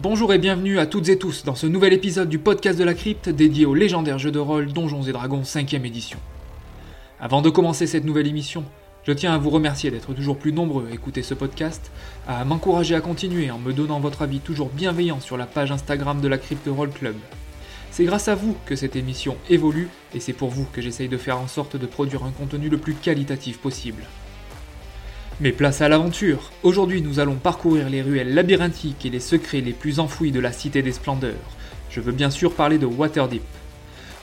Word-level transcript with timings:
Bonjour 0.00 0.32
et 0.32 0.38
bienvenue 0.38 0.78
à 0.78 0.86
toutes 0.86 1.08
et 1.08 1.18
tous 1.18 1.42
dans 1.42 1.56
ce 1.56 1.66
nouvel 1.66 1.92
épisode 1.92 2.28
du 2.28 2.38
podcast 2.38 2.78
de 2.78 2.84
la 2.84 2.94
crypte 2.94 3.28
dédié 3.28 3.66
au 3.66 3.74
légendaire 3.74 4.20
jeu 4.20 4.30
de 4.30 4.38
rôle 4.38 4.72
Donjons 4.72 5.02
et 5.02 5.10
Dragons 5.10 5.42
5ème 5.42 5.84
édition. 5.84 6.20
Avant 7.18 7.42
de 7.42 7.50
commencer 7.50 7.88
cette 7.88 8.04
nouvelle 8.04 8.28
émission, 8.28 8.62
je 9.02 9.10
tiens 9.10 9.34
à 9.34 9.38
vous 9.38 9.50
remercier 9.50 9.90
d'être 9.90 10.14
toujours 10.14 10.38
plus 10.38 10.52
nombreux 10.52 10.86
à 10.88 10.94
écouter 10.94 11.24
ce 11.24 11.34
podcast, 11.34 11.90
à 12.28 12.44
m'encourager 12.44 12.94
à 12.94 13.00
continuer 13.00 13.50
en 13.50 13.58
me 13.58 13.72
donnant 13.72 13.98
votre 13.98 14.22
avis 14.22 14.38
toujours 14.38 14.68
bienveillant 14.68 15.18
sur 15.18 15.36
la 15.36 15.46
page 15.46 15.72
Instagram 15.72 16.20
de 16.20 16.28
la 16.28 16.38
Crypte 16.38 16.68
Roll 16.68 16.90
Club. 16.90 17.16
C'est 17.90 18.04
grâce 18.04 18.28
à 18.28 18.36
vous 18.36 18.56
que 18.66 18.76
cette 18.76 18.94
émission 18.94 19.36
évolue 19.50 19.88
et 20.14 20.20
c'est 20.20 20.32
pour 20.32 20.50
vous 20.50 20.68
que 20.72 20.80
j'essaye 20.80 21.08
de 21.08 21.18
faire 21.18 21.40
en 21.40 21.48
sorte 21.48 21.74
de 21.74 21.86
produire 21.86 22.22
un 22.22 22.30
contenu 22.30 22.68
le 22.68 22.78
plus 22.78 22.94
qualitatif 22.94 23.58
possible. 23.58 24.04
Mais 25.40 25.52
place 25.52 25.82
à 25.82 25.88
l'aventure 25.88 26.50
Aujourd'hui 26.64 27.00
nous 27.00 27.20
allons 27.20 27.36
parcourir 27.36 27.88
les 27.88 28.02
ruelles 28.02 28.34
labyrinthiques 28.34 29.06
et 29.06 29.10
les 29.10 29.20
secrets 29.20 29.60
les 29.60 29.72
plus 29.72 30.00
enfouis 30.00 30.32
de 30.32 30.40
la 30.40 30.50
Cité 30.50 30.82
des 30.82 30.90
Splendeurs. 30.90 31.36
Je 31.90 32.00
veux 32.00 32.10
bien 32.10 32.30
sûr 32.30 32.54
parler 32.54 32.76
de 32.76 32.86
Waterdeep. 32.86 33.44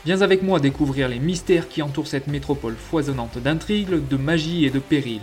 Viens 0.05 0.21
avec 0.21 0.43
moi 0.43 0.59
découvrir 0.59 1.07
les 1.07 1.19
mystères 1.19 1.69
qui 1.69 1.81
entourent 1.81 2.07
cette 2.07 2.27
métropole 2.27 2.75
foisonnante 2.75 3.37
d'intrigues, 3.37 4.05
de 4.09 4.17
magie 4.17 4.65
et 4.65 4.69
de 4.69 4.79
périls. 4.79 5.21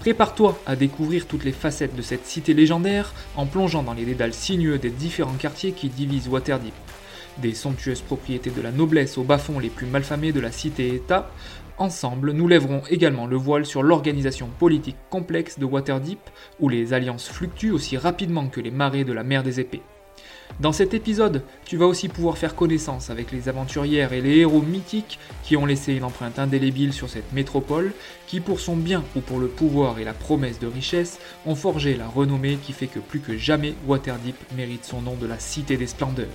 Prépare-toi 0.00 0.58
à 0.64 0.74
découvrir 0.74 1.26
toutes 1.26 1.44
les 1.44 1.52
facettes 1.52 1.94
de 1.94 2.02
cette 2.02 2.24
cité 2.24 2.54
légendaire 2.54 3.12
en 3.36 3.44
plongeant 3.44 3.82
dans 3.82 3.92
les 3.92 4.06
dédales 4.06 4.32
sinueux 4.32 4.78
des 4.78 4.88
différents 4.88 5.36
quartiers 5.38 5.72
qui 5.72 5.90
divisent 5.90 6.28
Waterdeep. 6.28 6.72
Des 7.42 7.52
somptueuses 7.52 8.00
propriétés 8.00 8.50
de 8.50 8.62
la 8.62 8.72
noblesse 8.72 9.18
aux 9.18 9.22
bas-fonds 9.22 9.58
les 9.58 9.68
plus 9.68 9.86
malfamés 9.86 10.32
de 10.32 10.40
la 10.40 10.50
cité-État, 10.50 11.30
Ensemble, 11.78 12.32
nous 12.32 12.48
lèverons 12.48 12.80
également 12.88 13.26
le 13.26 13.36
voile 13.36 13.66
sur 13.66 13.82
l'organisation 13.82 14.48
politique 14.58 14.96
complexe 15.10 15.58
de 15.58 15.66
Waterdeep, 15.66 16.18
où 16.58 16.70
les 16.70 16.94
alliances 16.94 17.28
fluctuent 17.28 17.72
aussi 17.72 17.98
rapidement 17.98 18.46
que 18.46 18.62
les 18.62 18.70
marées 18.70 19.04
de 19.04 19.12
la 19.12 19.22
mer 19.22 19.42
des 19.42 19.60
épées. 19.60 19.82
Dans 20.58 20.72
cet 20.72 20.94
épisode, 20.94 21.42
tu 21.66 21.76
vas 21.76 21.86
aussi 21.86 22.08
pouvoir 22.08 22.38
faire 22.38 22.54
connaissance 22.54 23.10
avec 23.10 23.30
les 23.30 23.50
aventurières 23.50 24.14
et 24.14 24.22
les 24.22 24.38
héros 24.38 24.62
mythiques 24.62 25.18
qui 25.42 25.54
ont 25.54 25.66
laissé 25.66 25.92
une 25.92 26.04
empreinte 26.04 26.38
indélébile 26.38 26.94
sur 26.94 27.10
cette 27.10 27.34
métropole, 27.34 27.92
qui 28.26 28.40
pour 28.40 28.58
son 28.58 28.76
bien 28.76 29.04
ou 29.14 29.20
pour 29.20 29.38
le 29.38 29.48
pouvoir 29.48 29.98
et 29.98 30.04
la 30.04 30.14
promesse 30.14 30.58
de 30.58 30.66
richesse 30.66 31.18
ont 31.44 31.56
forgé 31.56 31.94
la 31.94 32.08
renommée 32.08 32.56
qui 32.56 32.72
fait 32.72 32.86
que 32.86 33.00
plus 33.00 33.20
que 33.20 33.36
jamais 33.36 33.74
Waterdeep 33.86 34.36
mérite 34.56 34.86
son 34.86 35.02
nom 35.02 35.14
de 35.14 35.26
la 35.26 35.38
Cité 35.38 35.76
des 35.76 35.86
Splendeurs. 35.86 36.28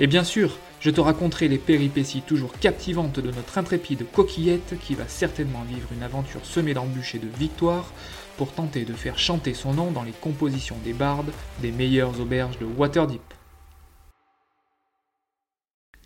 Et 0.00 0.06
bien 0.06 0.24
sûr, 0.24 0.58
je 0.80 0.90
te 0.90 1.00
raconterai 1.00 1.48
les 1.48 1.58
péripéties 1.58 2.22
toujours 2.22 2.58
captivantes 2.58 3.20
de 3.20 3.30
notre 3.30 3.58
intrépide 3.58 4.10
coquillette 4.10 4.78
qui 4.80 4.94
va 4.94 5.06
certainement 5.06 5.62
vivre 5.62 5.88
une 5.92 6.02
aventure 6.02 6.44
semée 6.44 6.72
d'embûches 6.72 7.14
et 7.14 7.18
de 7.18 7.28
victoires 7.38 7.92
pour 8.38 8.52
tenter 8.52 8.86
de 8.86 8.94
faire 8.94 9.18
chanter 9.18 9.52
son 9.52 9.74
nom 9.74 9.90
dans 9.90 10.02
les 10.02 10.12
compositions 10.12 10.78
des 10.82 10.94
bardes 10.94 11.32
des 11.60 11.70
meilleures 11.70 12.18
auberges 12.18 12.58
de 12.58 12.64
Waterdeep. 12.64 13.20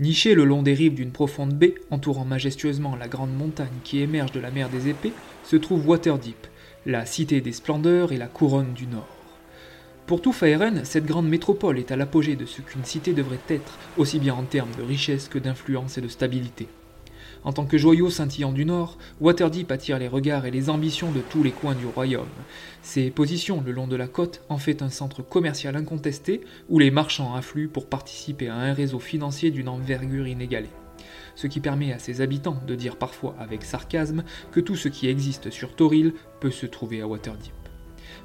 Niché 0.00 0.34
le 0.34 0.44
long 0.44 0.62
des 0.62 0.74
rives 0.74 0.94
d'une 0.94 1.12
profonde 1.12 1.54
baie 1.54 1.76
entourant 1.92 2.24
majestueusement 2.24 2.96
la 2.96 3.06
grande 3.06 3.32
montagne 3.32 3.68
qui 3.84 4.00
émerge 4.00 4.32
de 4.32 4.40
la 4.40 4.50
mer 4.50 4.68
des 4.68 4.88
épées, 4.88 5.12
se 5.44 5.54
trouve 5.54 5.88
Waterdeep, 5.88 6.48
la 6.84 7.06
cité 7.06 7.40
des 7.40 7.52
splendeurs 7.52 8.10
et 8.10 8.16
la 8.16 8.26
couronne 8.26 8.72
du 8.72 8.88
Nord. 8.88 9.13
Pour 10.06 10.20
tout 10.20 10.34
Faeren, 10.34 10.84
cette 10.84 11.06
grande 11.06 11.30
métropole 11.30 11.78
est 11.78 11.90
à 11.90 11.96
l'apogée 11.96 12.36
de 12.36 12.44
ce 12.44 12.60
qu'une 12.60 12.84
cité 12.84 13.14
devrait 13.14 13.38
être, 13.48 13.78
aussi 13.96 14.18
bien 14.18 14.34
en 14.34 14.42
termes 14.42 14.74
de 14.76 14.82
richesse 14.82 15.28
que 15.28 15.38
d'influence 15.38 15.96
et 15.96 16.02
de 16.02 16.08
stabilité. 16.08 16.68
En 17.42 17.54
tant 17.54 17.64
que 17.64 17.78
joyau 17.78 18.10
scintillant 18.10 18.52
du 18.52 18.66
Nord, 18.66 18.98
Waterdeep 19.22 19.70
attire 19.70 19.98
les 19.98 20.08
regards 20.08 20.44
et 20.44 20.50
les 20.50 20.68
ambitions 20.68 21.10
de 21.10 21.20
tous 21.20 21.42
les 21.42 21.52
coins 21.52 21.74
du 21.74 21.86
royaume. 21.86 22.28
Ses 22.82 23.10
positions 23.10 23.62
le 23.64 23.72
long 23.72 23.86
de 23.86 23.96
la 23.96 24.06
côte 24.06 24.42
en 24.50 24.58
fait 24.58 24.82
un 24.82 24.90
centre 24.90 25.22
commercial 25.22 25.74
incontesté 25.74 26.42
où 26.68 26.78
les 26.78 26.90
marchands 26.90 27.34
affluent 27.34 27.68
pour 27.68 27.86
participer 27.86 28.48
à 28.48 28.56
un 28.56 28.74
réseau 28.74 28.98
financier 28.98 29.50
d'une 29.50 29.70
envergure 29.70 30.28
inégalée. 30.28 30.68
Ce 31.34 31.46
qui 31.46 31.60
permet 31.60 31.94
à 31.94 31.98
ses 31.98 32.20
habitants 32.20 32.60
de 32.66 32.74
dire 32.74 32.96
parfois 32.96 33.36
avec 33.38 33.64
sarcasme 33.64 34.22
que 34.52 34.60
tout 34.60 34.76
ce 34.76 34.88
qui 34.88 35.08
existe 35.08 35.48
sur 35.48 35.74
Toril 35.74 36.12
peut 36.40 36.50
se 36.50 36.66
trouver 36.66 37.00
à 37.00 37.08
Waterdeep. 37.08 37.63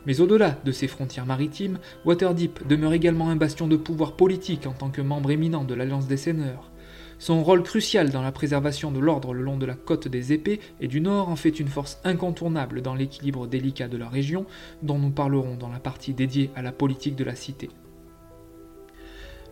Mais 0.06 0.22
au-delà 0.22 0.58
de 0.64 0.72
ses 0.72 0.88
frontières 0.88 1.26
maritimes, 1.26 1.80
Waterdeep 2.06 2.68
demeure 2.68 2.94
également 2.94 3.30
un 3.30 3.36
bastion 3.36 3.68
de 3.68 3.78
pouvoir 3.78 4.14
politique 4.14 4.66
en 4.68 4.74
tant 4.74 4.90
que 4.90 5.02
membre 5.02 5.32
éminent 5.32 5.64
de 5.64 5.74
l'Alliance 5.74 6.08
des 6.08 6.18
Seigneurs. 6.18 6.72
Son 7.22 7.44
rôle 7.44 7.64
crucial 7.64 8.12
dans 8.12 8.22
la 8.22 8.32
préservation 8.32 8.92
de 8.92 9.00
l'ordre 9.00 9.34
le 9.34 9.44
long 9.44 9.58
de 9.58 9.66
la 9.66 9.76
côte 9.76 10.08
des 10.08 10.32
épées 10.32 10.62
et 10.80 10.88
du 10.88 11.02
Nord 11.02 11.28
en 11.28 11.36
fait 11.36 11.60
une 11.60 11.68
force 11.68 12.00
incontournable 12.06 12.82
dans 12.82 12.96
l'équilibre 12.96 13.46
délicat 13.46 13.90
de 13.90 13.98
la 13.98 14.08
région, 14.08 14.46
dont 14.84 14.98
nous 14.98 15.12
parlerons 15.12 15.58
dans 15.58 15.70
la 15.70 15.80
partie 15.80 16.14
dédiée 16.14 16.50
à 16.56 16.62
la 16.62 16.72
politique 16.72 17.18
de 17.18 17.26
la 17.26 17.36
cité. 17.36 17.70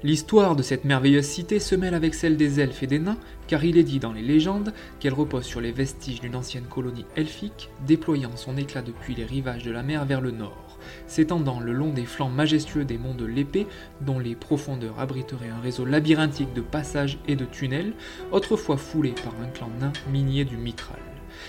L'histoire 0.04 0.56
de 0.56 0.62
cette 0.62 0.86
merveilleuse 0.86 1.26
cité 1.26 1.60
se 1.60 1.74
mêle 1.74 1.96
avec 1.96 2.14
celle 2.14 2.38
des 2.38 2.60
elfes 2.60 2.84
et 2.84 2.88
des 2.88 3.00
nains, 3.00 3.18
car 3.48 3.66
il 3.66 3.80
est 3.80 3.84
dit 3.84 3.98
dans 3.98 4.14
les 4.14 4.22
légendes 4.22 4.72
qu'elle 5.00 5.16
repose 5.16 5.44
sur 5.44 5.60
les 5.60 5.72
vestiges 5.72 6.22
d'une 6.22 6.36
ancienne 6.36 6.66
colonie 6.66 7.08
elfique, 7.16 7.72
déployant 7.88 8.36
son 8.36 8.58
éclat 8.58 8.84
depuis 8.84 9.16
les 9.16 9.26
rivages 9.26 9.64
de 9.64 9.72
la 9.72 9.82
mer 9.82 10.06
vers 10.06 10.22
le 10.22 10.30
nord, 10.30 10.78
s'étendant 11.08 11.60
le 11.60 11.74
long 11.74 11.94
des 11.94 12.06
flancs 12.06 12.30
majestueux 12.30 12.86
des 12.86 13.00
monts 13.00 13.16
de 13.16 13.26
l'épée, 13.26 13.66
dont 14.02 14.20
les 14.20 14.36
profondeurs 14.36 15.00
abriteraient 15.00 15.50
un 15.50 15.62
réseau 15.62 15.84
labyrinthique 15.84 16.54
de 16.54 16.62
passages 16.62 17.18
et 17.28 17.36
de 17.36 17.46
tunnels, 17.46 17.94
autrefois 18.32 18.78
foulés 18.78 19.16
par 19.24 19.34
un 19.42 19.48
clan 19.48 19.72
nain 19.80 19.94
minier 20.12 20.46
du 20.46 20.58
Mitral. 20.58 21.00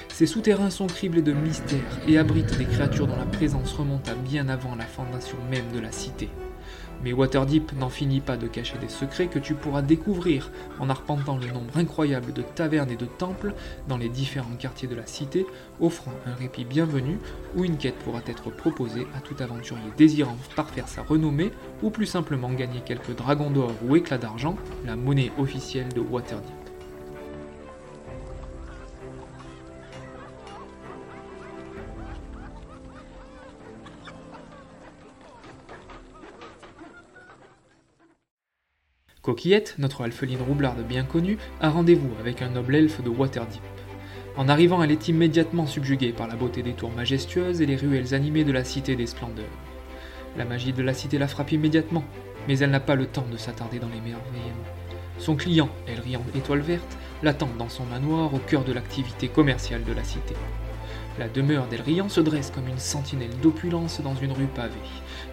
Ces 0.08 0.26
souterrains 0.26 0.70
sont 0.70 0.86
criblés 0.86 1.20
de 1.20 1.34
mystères 1.34 2.00
et 2.08 2.16
abritent 2.16 2.56
des 2.56 2.64
créatures 2.64 3.08
dont 3.08 3.16
la 3.16 3.26
présence 3.26 3.74
remonta 3.74 4.14
bien 4.14 4.48
avant 4.48 4.74
la 4.74 4.86
fondation 4.86 5.36
même 5.50 5.70
de 5.74 5.80
la 5.80 5.92
cité. 5.92 6.30
Mais 7.04 7.12
Waterdeep 7.12 7.72
n'en 7.78 7.88
finit 7.88 8.20
pas 8.20 8.36
de 8.36 8.46
cacher 8.46 8.76
des 8.78 8.88
secrets 8.88 9.28
que 9.28 9.38
tu 9.38 9.54
pourras 9.54 9.82
découvrir 9.82 10.50
en 10.78 10.90
arpentant 10.90 11.38
le 11.38 11.46
nombre 11.46 11.76
incroyable 11.76 12.32
de 12.32 12.42
tavernes 12.42 12.90
et 12.90 12.96
de 12.96 13.06
temples 13.06 13.54
dans 13.88 13.96
les 13.96 14.08
différents 14.08 14.56
quartiers 14.58 14.88
de 14.88 14.96
la 14.96 15.06
cité, 15.06 15.46
offrant 15.80 16.12
un 16.26 16.34
répit 16.34 16.64
bienvenu 16.64 17.18
où 17.56 17.64
une 17.64 17.76
quête 17.76 17.98
pourra 17.98 18.20
être 18.26 18.50
proposée 18.50 19.06
à 19.16 19.20
tout 19.20 19.36
aventurier 19.40 19.82
désirant 19.96 20.36
parfaire 20.56 20.88
sa 20.88 21.02
renommée 21.02 21.52
ou 21.82 21.90
plus 21.90 22.06
simplement 22.06 22.50
gagner 22.50 22.80
quelques 22.80 23.14
dragons 23.14 23.50
d'or 23.50 23.72
ou 23.86 23.96
éclats 23.96 24.18
d'argent, 24.18 24.56
la 24.84 24.96
monnaie 24.96 25.32
officielle 25.38 25.92
de 25.92 26.00
Waterdeep. 26.00 26.57
Coquillette, 39.28 39.74
notre 39.76 40.04
alpheline 40.04 40.40
roublarde 40.40 40.82
bien 40.88 41.04
connue, 41.04 41.36
a 41.60 41.68
rendez-vous 41.68 42.08
avec 42.18 42.40
un 42.40 42.48
noble 42.48 42.76
elfe 42.76 43.02
de 43.02 43.10
Waterdeep. 43.10 43.60
En 44.38 44.48
arrivant, 44.48 44.82
elle 44.82 44.90
est 44.90 45.08
immédiatement 45.08 45.66
subjuguée 45.66 46.14
par 46.14 46.28
la 46.28 46.34
beauté 46.34 46.62
des 46.62 46.72
tours 46.72 46.92
majestueuses 46.92 47.60
et 47.60 47.66
les 47.66 47.76
ruelles 47.76 48.14
animées 48.14 48.44
de 48.44 48.52
la 48.52 48.64
Cité 48.64 48.96
des 48.96 49.04
Splendeurs. 49.04 49.44
La 50.38 50.46
magie 50.46 50.72
de 50.72 50.82
la 50.82 50.94
cité 50.94 51.18
la 51.18 51.28
frappe 51.28 51.52
immédiatement, 51.52 52.04
mais 52.48 52.58
elle 52.60 52.70
n'a 52.70 52.80
pas 52.80 52.94
le 52.94 53.04
temps 53.04 53.26
de 53.30 53.36
s'attarder 53.36 53.78
dans 53.78 53.90
les 53.90 54.00
merveilles. 54.00 54.54
Son 55.18 55.36
client, 55.36 55.68
Elriand 55.86 56.24
Étoile 56.34 56.60
Verte, 56.60 56.96
l'attend 57.22 57.50
dans 57.58 57.68
son 57.68 57.84
manoir 57.84 58.32
au 58.32 58.38
cœur 58.38 58.64
de 58.64 58.72
l'activité 58.72 59.28
commerciale 59.28 59.84
de 59.84 59.92
la 59.92 60.04
cité. 60.04 60.36
La 61.18 61.28
demeure 61.28 61.66
d'Elriand 61.66 62.08
se 62.08 62.22
dresse 62.22 62.50
comme 62.50 62.68
une 62.68 62.78
sentinelle 62.78 63.36
d'opulence 63.42 64.00
dans 64.00 64.14
une 64.14 64.32
rue 64.32 64.46
pavée. 64.46 64.72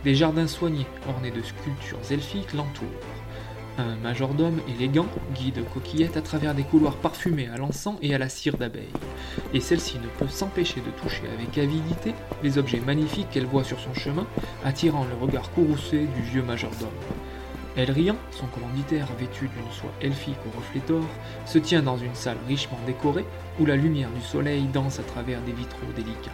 Des 0.04 0.16
jardins 0.16 0.48
soignés, 0.48 0.88
ornés 1.08 1.32
de 1.32 1.42
sculptures 1.42 2.12
elfiques, 2.12 2.52
l'entourent. 2.52 2.90
Un 3.78 3.97
majordome 3.97 4.62
élégant 4.69 5.08
guide 5.34 5.66
Coquillette 5.74 6.16
à 6.16 6.22
travers 6.22 6.56
des 6.56 6.63
couloirs 6.63 6.96
parfumés 6.96 7.50
à 7.53 7.58
l'encens 7.58 7.97
et 8.02 8.16
à 8.16 8.18
la 8.18 8.30
cire 8.30 8.56
d'abeille, 8.58 8.88
et 9.53 9.59
celle-ci 9.59 10.00
ne 10.00 10.08
peut 10.08 10.30
s'empêcher 10.30 10.80
de 10.80 10.91
toucher 11.02 11.24
avec 11.38 11.58
avidité 11.58 12.14
les 12.41 12.58
objets 12.58 12.80
magnifiques 12.80 13.30
qu'elle 13.31 13.46
voit 13.46 13.66
sur 13.66 13.81
son 13.81 13.94
chemin, 13.94 14.25
attirant 14.64 15.03
le 15.03 15.16
regard 15.22 15.52
courroucé 15.52 16.08
du 16.16 16.22
vieux 16.22 16.41
majordome. 16.41 16.88
Elrian, 17.76 18.16
son 18.32 18.47
commanditaire 18.47 19.09
vêtu 19.20 19.50
d'une 19.50 19.72
soie 19.73 19.91
elfique 20.00 20.40
au 20.47 20.58
reflet 20.58 20.82
d'or, 20.88 21.03
se 21.46 21.58
tient 21.58 21.84
dans 21.84 21.97
une 21.97 22.16
salle 22.16 22.38
richement 22.47 22.79
décorée 22.85 23.26
où 23.59 23.66
la 23.66 23.76
lumière 23.76 24.09
du 24.11 24.22
soleil 24.22 24.64
danse 24.72 25.00
à 25.00 25.03
travers 25.03 25.41
des 25.41 25.52
vitraux 25.52 25.91
délicats. 25.97 26.32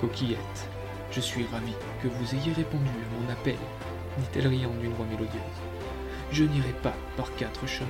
Coquillette, 0.00 0.68
je 1.10 1.20
suis 1.20 1.46
ravi 1.50 1.72
que 2.00 2.06
vous 2.06 2.34
ayez 2.36 2.52
répondu 2.52 2.84
à 2.90 3.24
mon 3.24 3.32
appel, 3.32 3.56
dit 4.18 4.38
Elrian 4.38 4.70
d'une 4.80 4.92
voix 4.92 5.06
mélodieuse 5.06 5.73
je 6.32 6.44
n'irai 6.44 6.72
pas 6.82 6.94
par 7.16 7.34
quatre 7.36 7.66
chemins. 7.66 7.88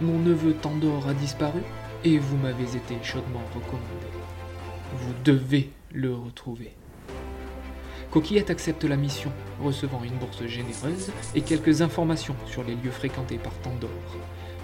Mon 0.00 0.18
neveu 0.18 0.54
Tandor 0.54 1.08
a 1.08 1.14
disparu 1.14 1.60
et 2.04 2.18
vous 2.18 2.36
m'avez 2.36 2.76
été 2.76 2.96
chaudement 3.02 3.42
recommandé. 3.54 4.06
Vous 4.96 5.14
devez 5.24 5.70
le 5.92 6.14
retrouver. 6.14 6.74
Coquillette 8.10 8.50
accepte 8.50 8.84
la 8.84 8.96
mission, 8.96 9.32
recevant 9.62 10.02
une 10.04 10.16
bourse 10.16 10.44
généreuse 10.46 11.10
et 11.34 11.40
quelques 11.40 11.80
informations 11.80 12.36
sur 12.46 12.62
les 12.62 12.74
lieux 12.74 12.90
fréquentés 12.90 13.38
par 13.38 13.54
Tandor. 13.60 13.90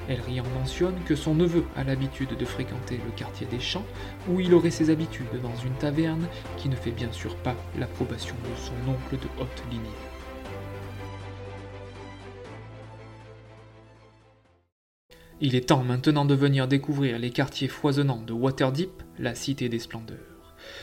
Elle 0.08 0.20
en 0.41 0.58
mentionne 0.58 0.99
que 1.05 1.14
son 1.14 1.34
neveu 1.34 1.64
a 1.76 1.84
l'habitude 1.84 2.34
de 2.37 2.44
fréquenter 2.46 2.99
le 3.05 3.11
quartier 3.14 3.46
des 3.46 3.61
champs, 3.61 3.84
où 4.29 4.41
il 4.41 4.55
aurait 4.55 4.70
ses 4.70 4.88
habitudes 4.88 5.41
dans 5.43 5.55
une 5.56 5.75
taverne 5.75 6.26
qui 6.56 6.70
ne 6.70 6.76
fait 6.76 6.91
bien 6.91 7.12
sûr 7.12 7.37
pas 7.37 7.55
l'approbation 7.79 8.34
de 8.34 8.58
son 8.58 8.91
oncle 8.91 9.17
de 9.23 9.29
haute 9.43 9.62
lignée. 9.70 10.07
Il 15.40 15.55
est 15.55 15.69
temps 15.69 15.85
maintenant 15.85 16.25
de 16.25 16.35
venir 16.35 16.67
découvrir 16.67 17.17
les 17.17 17.31
quartiers 17.31 17.69
foisonnants 17.69 18.23
de 18.26 18.32
Waterdeep, 18.32 18.90
la 19.20 19.37
cité 19.37 19.69
des 19.69 19.79
splendeurs. 19.79 20.19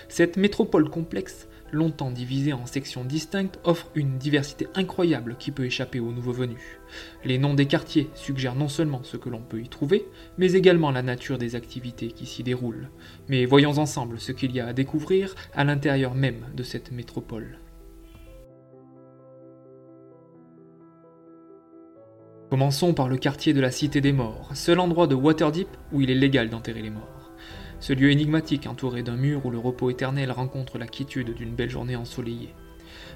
Cette 0.07 0.38
métropole 0.38 0.90
complexe, 0.90 1.50
longtemps 1.74 2.10
divisée 2.10 2.54
en 2.54 2.66
sections 2.66 3.04
distinctes, 3.04 3.60
offre 3.66 3.92
une 3.96 4.18
diversité 4.18 4.68
incroyable 4.74 5.36
qui 5.38 5.52
peut 5.52 5.66
échapper 5.66 6.00
aux 6.00 6.13
nouveaux 6.13 6.31
venus. 6.31 6.80
Les 7.25 7.38
noms 7.38 7.54
des 7.54 7.66
quartiers 7.66 8.10
suggèrent 8.16 8.56
non 8.56 8.69
seulement 8.69 9.04
ce 9.04 9.18
que 9.18 9.28
l'on 9.28 9.42
peut 9.42 9.60
y 9.60 9.68
trouver, 9.68 10.06
mais 10.38 10.54
également 10.54 10.92
la 10.92 11.01
nature 11.01 11.38
des 11.38 11.56
activités 11.56 12.12
qui 12.12 12.25
s'y 12.25 12.42
déroulent. 12.42 12.90
Mais 13.28 13.44
voyons 13.44 13.78
ensemble 13.78 14.22
ce 14.22 14.31
qu'il 14.31 14.54
y 14.54 14.62
a 14.62 14.68
à 14.68 14.74
découvrir 14.74 15.36
à 15.54 15.66
l'intérieur 15.66 16.16
même 16.16 16.46
de 16.56 16.63
cette 16.63 16.94
métropole. 16.94 17.60
Commençons 22.56 22.94
par 22.94 23.10
le 23.10 23.18
quartier 23.18 23.52
de 23.52 23.60
la 23.60 23.69
Cité 23.69 24.00
des 24.00 24.13
Morts, 24.13 24.50
seul 24.54 24.80
endroit 24.80 25.07
de 25.07 25.13
Waterdeep 25.13 25.68
où 25.92 26.00
il 26.00 26.10
est 26.10 26.16
légal 26.16 26.50
d'enterrer 26.50 26.81
les 26.81 26.90
morts. 26.90 27.34
Ce 27.81 27.92
lieu 27.92 28.12
énigmatique 28.12 28.66
entouré 28.66 29.04
d'un 29.04 29.18
mur 29.18 29.46
où 29.46 29.50
le 29.50 29.57
repos 29.57 29.90
éternel 29.90 30.31
rencontre 30.31 30.78
la 30.78 30.88
quiétude 30.88 31.34
d'une 31.34 31.54
belle 31.54 31.69
journée 31.69 31.98
ensoleillée. 31.98 32.54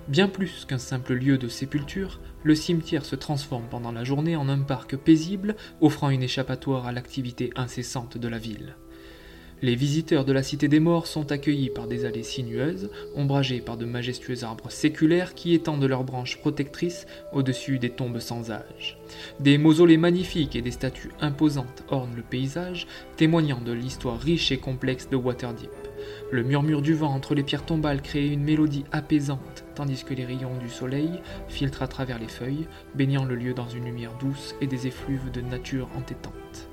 Bien 0.09 0.27
plus 0.27 0.65
qu'un 0.65 0.77
simple 0.77 1.13
lieu 1.13 1.37
de 1.37 1.47
sépulture, 1.47 2.19
le 2.43 2.53
cimetière 2.53 3.05
se 3.05 3.15
transforme 3.15 3.69
pendant 3.71 3.93
la 3.93 4.03
journée 4.03 4.35
en 4.35 4.49
un 4.49 4.59
parc 4.59 4.97
paisible 4.97 5.55
offrant 5.79 6.09
une 6.09 6.23
échappatoire 6.23 6.85
à 6.85 6.91
l'activité 6.91 7.51
incessante 7.55 8.17
de 8.17 8.27
la 8.27 8.39
ville. 8.39 8.75
Les 9.61 9.75
visiteurs 9.75 10.23
de 10.23 10.31
la 10.31 10.41
Cité 10.41 10.69
des 10.69 10.79
Morts 10.79 11.05
sont 11.05 11.33
accueillis 11.33 11.69
par 11.69 11.85
des 11.85 12.05
allées 12.05 12.23
sinueuses, 12.23 12.89
ombragées 13.13 13.59
par 13.59 13.75
de 13.75 13.83
majestueux 13.83 14.45
arbres 14.45 14.71
séculaires 14.71 15.33
qui 15.33 15.53
étendent 15.53 15.83
leurs 15.83 16.05
branches 16.05 16.37
protectrices 16.37 17.05
au-dessus 17.33 17.77
des 17.77 17.89
tombes 17.89 18.19
sans 18.19 18.51
âge. 18.51 18.97
Des 19.41 19.57
mausolées 19.57 19.97
magnifiques 19.97 20.55
et 20.55 20.61
des 20.61 20.71
statues 20.71 21.11
imposantes 21.19 21.83
ornent 21.89 22.15
le 22.15 22.21
paysage, 22.21 22.87
témoignant 23.17 23.59
de 23.59 23.73
l'histoire 23.73 24.17
riche 24.17 24.53
et 24.53 24.59
complexe 24.59 25.09
de 25.09 25.17
Waterdeep. 25.17 25.69
Le 26.31 26.43
murmure 26.43 26.81
du 26.81 26.93
vent 26.93 27.13
entre 27.13 27.35
les 27.35 27.43
pierres 27.43 27.65
tombales 27.65 28.01
crée 28.01 28.27
une 28.27 28.43
mélodie 28.43 28.85
apaisante, 28.93 29.65
tandis 29.75 30.05
que 30.05 30.13
les 30.13 30.25
rayons 30.25 30.57
du 30.61 30.69
soleil 30.69 31.19
filtrent 31.49 31.83
à 31.83 31.87
travers 31.89 32.17
les 32.17 32.29
feuilles, 32.29 32.67
baignant 32.95 33.25
le 33.25 33.35
lieu 33.35 33.53
dans 33.53 33.67
une 33.67 33.83
lumière 33.85 34.17
douce 34.21 34.55
et 34.61 34.67
des 34.67 34.87
effluves 34.87 35.31
de 35.31 35.41
nature 35.41 35.89
entêtante. 35.97 36.68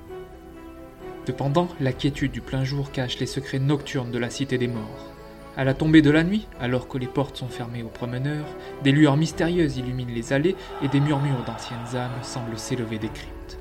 Cependant, 1.27 1.67
la 1.81 1.91
quiétude 1.91 2.31
du 2.31 2.39
plein 2.39 2.63
jour 2.63 2.93
cache 2.93 3.19
les 3.19 3.25
secrets 3.25 3.59
nocturnes 3.59 4.11
de 4.11 4.17
la 4.17 4.29
cité 4.29 4.57
des 4.57 4.69
morts. 4.69 5.11
À 5.57 5.65
la 5.65 5.73
tombée 5.73 6.01
de 6.01 6.09
la 6.09 6.23
nuit, 6.23 6.47
alors 6.57 6.87
que 6.87 6.97
les 6.97 7.05
portes 7.05 7.35
sont 7.35 7.49
fermées 7.49 7.83
aux 7.83 7.89
promeneurs, 7.89 8.45
des 8.85 8.93
lueurs 8.93 9.17
mystérieuses 9.17 9.75
illuminent 9.75 10.13
les 10.15 10.31
allées 10.31 10.55
et 10.81 10.87
des 10.87 11.01
murmures 11.01 11.43
d'anciennes 11.45 11.97
âmes 11.97 12.23
semblent 12.23 12.57
s'élever 12.57 12.97
des 12.97 13.09
cryptes. 13.09 13.59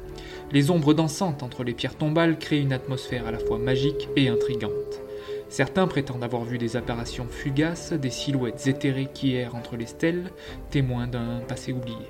Les 0.52 0.70
ombres 0.70 0.94
dansantes 0.94 1.42
entre 1.42 1.64
les 1.64 1.74
pierres 1.74 1.98
tombales 1.98 2.38
créent 2.38 2.62
une 2.62 2.72
atmosphère 2.72 3.26
à 3.26 3.32
la 3.32 3.40
fois 3.40 3.58
magique 3.58 4.08
et 4.14 4.28
intrigante. 4.28 5.00
Certains 5.48 5.88
prétendent 5.88 6.22
avoir 6.22 6.44
vu 6.44 6.58
des 6.58 6.76
apparitions 6.76 7.26
fugaces, 7.28 7.92
des 7.92 8.10
silhouettes 8.10 8.68
éthérées 8.68 9.08
qui 9.12 9.34
errent 9.34 9.56
entre 9.56 9.74
les 9.74 9.86
stèles, 9.86 10.30
témoins 10.70 11.08
d'un 11.08 11.40
passé 11.48 11.72
oublié. 11.72 12.06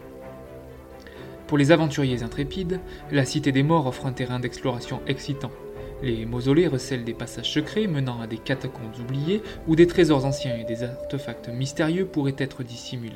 Pour 1.46 1.58
les 1.58 1.70
aventuriers 1.70 2.24
intrépides, 2.24 2.80
la 3.12 3.24
Cité 3.24 3.52
des 3.52 3.62
Morts 3.62 3.86
offre 3.86 4.06
un 4.06 4.12
terrain 4.12 4.40
d'exploration 4.40 5.00
excitant. 5.06 5.52
Les 6.02 6.26
mausolées 6.26 6.66
recèlent 6.66 7.04
des 7.04 7.14
passages 7.14 7.52
secrets 7.52 7.86
menant 7.86 8.20
à 8.20 8.26
des 8.26 8.38
catacombes 8.38 8.98
oubliées 9.00 9.42
où 9.68 9.76
des 9.76 9.86
trésors 9.86 10.24
anciens 10.24 10.56
et 10.56 10.64
des 10.64 10.82
artefacts 10.82 11.48
mystérieux 11.48 12.04
pourraient 12.04 12.34
être 12.38 12.64
dissimulés. 12.64 13.14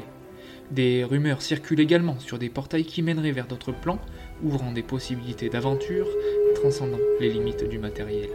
Des 0.70 1.02
rumeurs 1.02 1.42
circulent 1.42 1.80
également 1.80 2.20
sur 2.20 2.38
des 2.38 2.48
portails 2.48 2.84
qui 2.84 3.02
mèneraient 3.02 3.32
vers 3.32 3.48
d'autres 3.48 3.72
plans, 3.72 3.98
ouvrant 4.44 4.70
des 4.70 4.84
possibilités 4.84 5.48
d'aventure 5.48 6.06
transcendant 6.54 6.98
les 7.18 7.30
limites 7.30 7.68
du 7.68 7.80
matériel. 7.80 8.30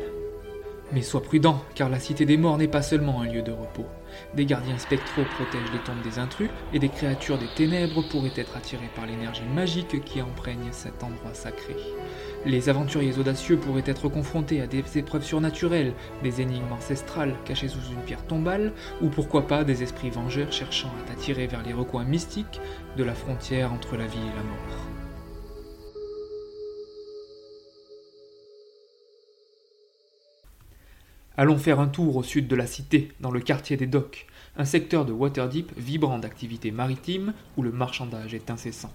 Mais 0.92 1.02
sois 1.02 1.24
prudent, 1.24 1.64
car 1.74 1.90
la 1.90 2.00
Cité 2.00 2.26
des 2.26 2.38
Morts 2.38 2.58
n'est 2.58 2.68
pas 2.68 2.82
seulement 2.82 3.22
un 3.22 3.32
lieu 3.32 3.42
de 3.42 3.52
repos. 3.52 3.86
Des 4.36 4.46
gardiens 4.46 4.78
spectraux 4.78 5.24
protègent 5.36 5.72
les 5.72 5.80
tombes 5.80 6.02
des 6.02 6.20
intrus, 6.20 6.50
et 6.74 6.80
des 6.80 6.90
créatures 6.90 7.38
des 7.38 7.48
ténèbres 7.56 8.04
pourraient 8.10 8.32
être 8.36 8.58
attirées 8.58 8.90
par 8.96 9.06
l'énergie 9.06 9.44
magique 9.54 10.04
qui 10.04 10.22
emprègne 10.22 10.70
cet 10.72 11.04
endroit 11.04 11.34
sacré. 11.34 11.76
Les 12.46 12.70
aventuriers 12.70 13.18
audacieux 13.18 13.58
pourraient 13.58 13.84
être 13.86 14.08
confrontés 14.08 14.62
à 14.62 14.68
des 14.68 14.84
épreuves 14.98 15.24
surnaturelles, 15.24 15.94
des 16.22 16.42
énigmes 16.42 16.72
ancestrales 16.72 17.36
cachées 17.46 17.68
sous 17.68 17.92
une 17.92 18.02
pierre 18.02 18.26
tombale, 18.28 18.74
ou 19.02 19.10
pourquoi 19.10 19.48
pas 19.48 19.64
des 19.64 19.84
esprits 19.84 20.12
vengeurs 20.12 20.52
cherchant 20.52 20.92
à 21.00 21.10
t'attirer 21.10 21.48
vers 21.48 21.64
les 21.64 21.74
recoins 21.74 22.04
mystiques 22.04 22.62
de 22.98 23.04
la 23.04 23.16
frontière 23.16 23.74
entre 23.74 23.98
la 23.98 24.06
vie 24.06 24.18
et 24.18 24.38
la 24.38 24.44
mort. 24.44 24.85
Allons 31.38 31.58
faire 31.58 31.82
un 31.82 31.88
tour 31.88 32.16
au 32.16 32.24
sud 32.24 32.48
de 32.48 32.56
la 32.56 32.66
cité, 32.66 33.12
dans 33.20 33.30
le 33.30 33.42
quartier 33.42 33.76
des 33.76 33.88
docks, 33.88 34.26
un 34.56 34.64
secteur 34.64 35.04
de 35.04 35.12
Waterdeep 35.12 35.70
vibrant 35.76 36.18
d'activités 36.18 36.72
maritimes 36.72 37.34
où 37.58 37.62
le 37.62 37.74
marchandage 37.74 38.34
est 38.34 38.50
incessant. 38.50 38.94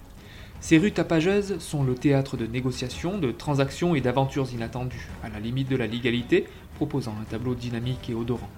Ces 0.62 0.78
rues 0.78 0.92
tapageuses 0.92 1.58
sont 1.58 1.84
le 1.84 1.94
théâtre 1.94 2.38
de 2.38 2.46
négociations, 2.46 3.19
de 3.19 3.31
transactions 3.31 3.94
et 3.94 4.00
d'aventures 4.00 4.48
inattendues, 4.54 5.08
à 5.22 5.28
la 5.28 5.38
limite 5.38 5.69
de 5.69 5.76
la 5.76 5.87
légalité, 5.87 6.46
proposant 6.76 7.14
un 7.20 7.25
tableau 7.25 7.54
dynamique 7.54 8.08
et 8.08 8.14
odorant. 8.14 8.48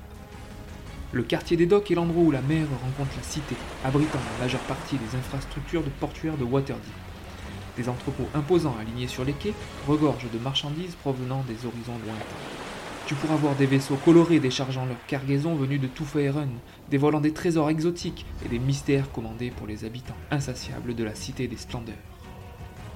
Le 1.10 1.24
quartier 1.24 1.56
des 1.56 1.66
docks 1.66 1.90
est 1.90 1.96
l'endroit 1.96 2.22
où 2.22 2.30
la 2.30 2.40
mer 2.40 2.66
rencontre 2.84 3.16
la 3.16 3.22
cité, 3.24 3.56
abritant 3.84 4.20
la 4.38 4.44
majeure 4.44 4.60
partie 4.60 4.96
des 4.96 5.18
infrastructures 5.18 5.82
de 5.82 5.90
portuaires 5.90 6.36
de 6.36 6.44
Waterdeep. 6.44 6.84
Des 7.76 7.88
entrepôts 7.88 8.28
imposants 8.32 8.76
alignés 8.80 9.08
sur 9.08 9.24
les 9.24 9.32
quais 9.32 9.54
regorgent 9.88 10.30
de 10.32 10.38
marchandises 10.38 10.94
provenant 10.94 11.42
des 11.48 11.66
horizons 11.66 11.98
lointains. 12.06 12.71
Tu 13.06 13.14
pourras 13.16 13.36
voir 13.36 13.56
des 13.56 13.66
vaisseaux 13.66 13.96
colorés 13.96 14.38
déchargeant 14.38 14.86
leurs 14.86 15.06
cargaisons 15.06 15.54
venus 15.54 15.80
de 15.80 15.88
tout 15.88 16.04
Faerun, 16.04 16.48
dévoilant 16.88 17.20
des 17.20 17.32
trésors 17.32 17.68
exotiques 17.68 18.24
et 18.44 18.48
des 18.48 18.60
mystères 18.60 19.10
commandés 19.10 19.50
pour 19.50 19.66
les 19.66 19.84
habitants 19.84 20.16
insatiables 20.30 20.94
de 20.94 21.04
la 21.04 21.14
Cité 21.14 21.48
des 21.48 21.56
Splendeurs. 21.56 21.94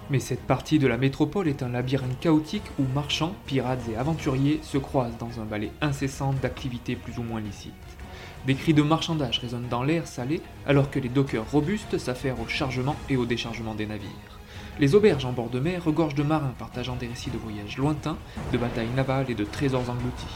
Mais 0.08 0.20
cette 0.20 0.42
partie 0.42 0.78
de 0.78 0.86
la 0.86 0.96
métropole 0.96 1.48
est 1.48 1.64
un 1.64 1.68
labyrinthe 1.68 2.20
chaotique 2.20 2.70
où 2.78 2.84
marchands, 2.94 3.34
pirates 3.46 3.88
et 3.90 3.96
aventuriers 3.96 4.60
se 4.62 4.78
croisent 4.78 5.18
dans 5.18 5.40
un 5.40 5.44
balai 5.44 5.72
incessant 5.80 6.32
d'activités 6.40 6.94
plus 6.94 7.18
ou 7.18 7.22
moins 7.22 7.40
licites. 7.40 7.72
Des 8.46 8.54
cris 8.54 8.74
de 8.74 8.82
marchandage 8.82 9.40
résonnent 9.40 9.68
dans 9.68 9.82
l'air 9.82 10.06
salé 10.06 10.40
alors 10.66 10.88
que 10.90 11.00
les 11.00 11.08
dockers 11.08 11.50
robustes 11.50 11.98
s'affairent 11.98 12.40
au 12.40 12.46
chargement 12.46 12.94
et 13.10 13.16
au 13.16 13.26
déchargement 13.26 13.74
des 13.74 13.86
navires. 13.86 14.35
Les 14.78 14.94
auberges 14.94 15.24
en 15.24 15.32
bord 15.32 15.48
de 15.48 15.58
mer 15.58 15.82
regorgent 15.82 16.14
de 16.14 16.22
marins 16.22 16.52
partageant 16.58 16.96
des 16.96 17.06
récits 17.06 17.30
de 17.30 17.38
voyages 17.38 17.78
lointains, 17.78 18.18
de 18.52 18.58
batailles 18.58 18.90
navales 18.94 19.30
et 19.30 19.34
de 19.34 19.44
trésors 19.44 19.88
engloutis. 19.88 20.26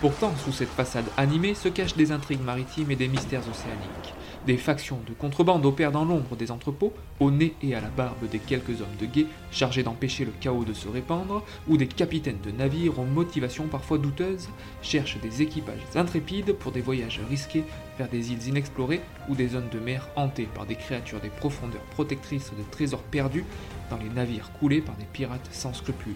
Pourtant, 0.00 0.32
sous 0.36 0.52
cette 0.52 0.68
façade 0.68 1.06
animée 1.16 1.54
se 1.54 1.68
cachent 1.68 1.96
des 1.96 2.12
intrigues 2.12 2.44
maritimes 2.44 2.92
et 2.92 2.96
des 2.96 3.08
mystères 3.08 3.48
océaniques. 3.48 4.14
Des 4.46 4.56
factions 4.56 5.00
de 5.08 5.12
contrebande 5.12 5.66
opèrent 5.66 5.90
dans 5.90 6.04
l'ombre 6.04 6.36
des 6.36 6.52
entrepôts, 6.52 6.92
au 7.18 7.32
nez 7.32 7.56
et 7.64 7.74
à 7.74 7.80
la 7.80 7.88
barbe 7.88 8.28
des 8.30 8.38
quelques 8.38 8.80
hommes 8.80 8.96
de 9.00 9.06
guet 9.06 9.26
chargés 9.50 9.82
d'empêcher 9.82 10.24
le 10.24 10.30
chaos 10.40 10.64
de 10.64 10.72
se 10.72 10.86
répandre, 10.86 11.42
ou 11.66 11.76
des 11.76 11.88
capitaines 11.88 12.40
de 12.44 12.52
navires 12.52 13.00
aux 13.00 13.04
motivations 13.04 13.66
parfois 13.66 13.98
douteuses 13.98 14.48
cherchent 14.82 15.20
des 15.20 15.42
équipages 15.42 15.82
intrépides 15.96 16.52
pour 16.52 16.70
des 16.70 16.80
voyages 16.80 17.20
risqués 17.28 17.64
vers 17.98 18.08
des 18.08 18.30
îles 18.30 18.46
inexplorées 18.46 19.00
ou 19.28 19.34
des 19.34 19.48
zones 19.48 19.68
de 19.72 19.80
mer 19.80 20.08
hantées 20.14 20.48
par 20.54 20.64
des 20.64 20.76
créatures 20.76 21.20
des 21.20 21.28
profondeurs 21.28 21.82
protectrices 21.90 22.52
de 22.56 22.62
trésors 22.70 23.02
perdus 23.02 23.44
dans 23.90 23.98
les 23.98 24.10
navires 24.10 24.52
coulés 24.60 24.80
par 24.80 24.94
des 24.94 25.06
pirates 25.12 25.48
sans 25.50 25.74
scrupules. 25.74 26.14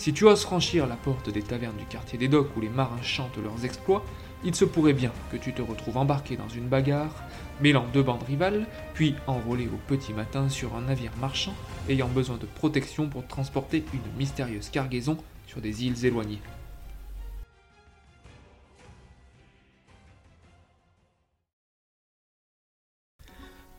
Si 0.00 0.14
tu 0.14 0.24
oses 0.24 0.44
franchir 0.44 0.86
la 0.86 0.96
porte 0.96 1.28
des 1.28 1.42
tavernes 1.42 1.76
du 1.76 1.84
quartier 1.84 2.18
des 2.18 2.26
docks 2.26 2.56
où 2.56 2.60
les 2.62 2.70
marins 2.70 3.02
chantent 3.02 3.36
leurs 3.36 3.66
exploits, 3.66 4.02
il 4.42 4.54
se 4.54 4.64
pourrait 4.64 4.94
bien 4.94 5.12
que 5.30 5.36
tu 5.36 5.52
te 5.52 5.60
retrouves 5.60 5.98
embarqué 5.98 6.38
dans 6.38 6.48
une 6.48 6.68
bagarre, 6.68 7.12
mêlant 7.60 7.84
deux 7.92 8.02
bandes 8.02 8.22
rivales, 8.22 8.66
puis 8.94 9.14
enrôlé 9.26 9.66
au 9.66 9.78
petit 9.88 10.14
matin 10.14 10.48
sur 10.48 10.74
un 10.74 10.80
navire 10.80 11.12
marchand 11.20 11.52
ayant 11.90 12.08
besoin 12.08 12.38
de 12.38 12.46
protection 12.46 13.10
pour 13.10 13.26
transporter 13.26 13.84
une 13.92 14.18
mystérieuse 14.18 14.70
cargaison 14.70 15.18
sur 15.46 15.60
des 15.60 15.84
îles 15.84 16.06
éloignées. 16.06 16.40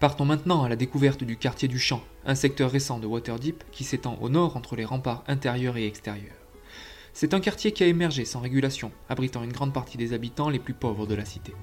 Partons 0.01 0.25
maintenant 0.25 0.63
à 0.63 0.67
la 0.67 0.75
découverte 0.75 1.23
du 1.23 1.37
quartier 1.37 1.67
du 1.67 1.77
Champ, 1.77 2.01
un 2.25 2.33
secteur 2.33 2.71
récent 2.71 2.97
de 2.97 3.05
Waterdeep 3.05 3.63
qui 3.71 3.83
s'étend 3.83 4.17
au 4.19 4.29
nord 4.29 4.57
entre 4.57 4.75
les 4.75 4.83
remparts 4.83 5.23
intérieurs 5.27 5.77
et 5.77 5.85
extérieurs. 5.85 6.33
C'est 7.13 7.35
un 7.35 7.39
quartier 7.39 7.71
qui 7.71 7.83
a 7.83 7.85
émergé 7.85 8.25
sans 8.25 8.39
régulation, 8.39 8.91
abritant 9.09 9.43
une 9.43 9.53
grande 9.53 9.73
partie 9.73 9.99
des 9.99 10.13
habitants 10.13 10.49
les 10.49 10.57
plus 10.57 10.73
pauvres 10.73 11.05
de 11.05 11.13
la 11.13 11.23
cité. 11.23 11.53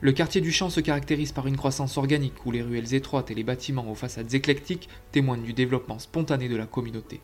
Le 0.00 0.12
quartier 0.12 0.40
du 0.40 0.50
Champ 0.50 0.70
se 0.70 0.80
caractérise 0.80 1.32
par 1.32 1.46
une 1.46 1.58
croissance 1.58 1.98
organique 1.98 2.46
où 2.46 2.52
les 2.52 2.62
ruelles 2.62 2.94
étroites 2.94 3.30
et 3.30 3.34
les 3.34 3.44
bâtiments 3.44 3.90
aux 3.90 3.94
façades 3.94 4.32
éclectiques 4.32 4.88
témoignent 5.12 5.44
du 5.44 5.52
développement 5.52 5.98
spontané 5.98 6.48
de 6.48 6.56
la 6.56 6.64
communauté. 6.64 7.20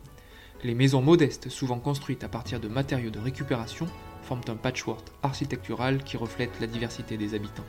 Les 0.63 0.75
maisons 0.75 1.01
modestes, 1.01 1.49
souvent 1.49 1.79
construites 1.79 2.23
à 2.23 2.29
partir 2.29 2.59
de 2.59 2.67
matériaux 2.67 3.09
de 3.09 3.17
récupération, 3.17 3.87
forment 4.21 4.41
un 4.49 4.57
patchwork 4.57 5.07
architectural 5.23 6.03
qui 6.03 6.17
reflète 6.17 6.59
la 6.61 6.67
diversité 6.67 7.17
des 7.17 7.33
habitants. 7.33 7.65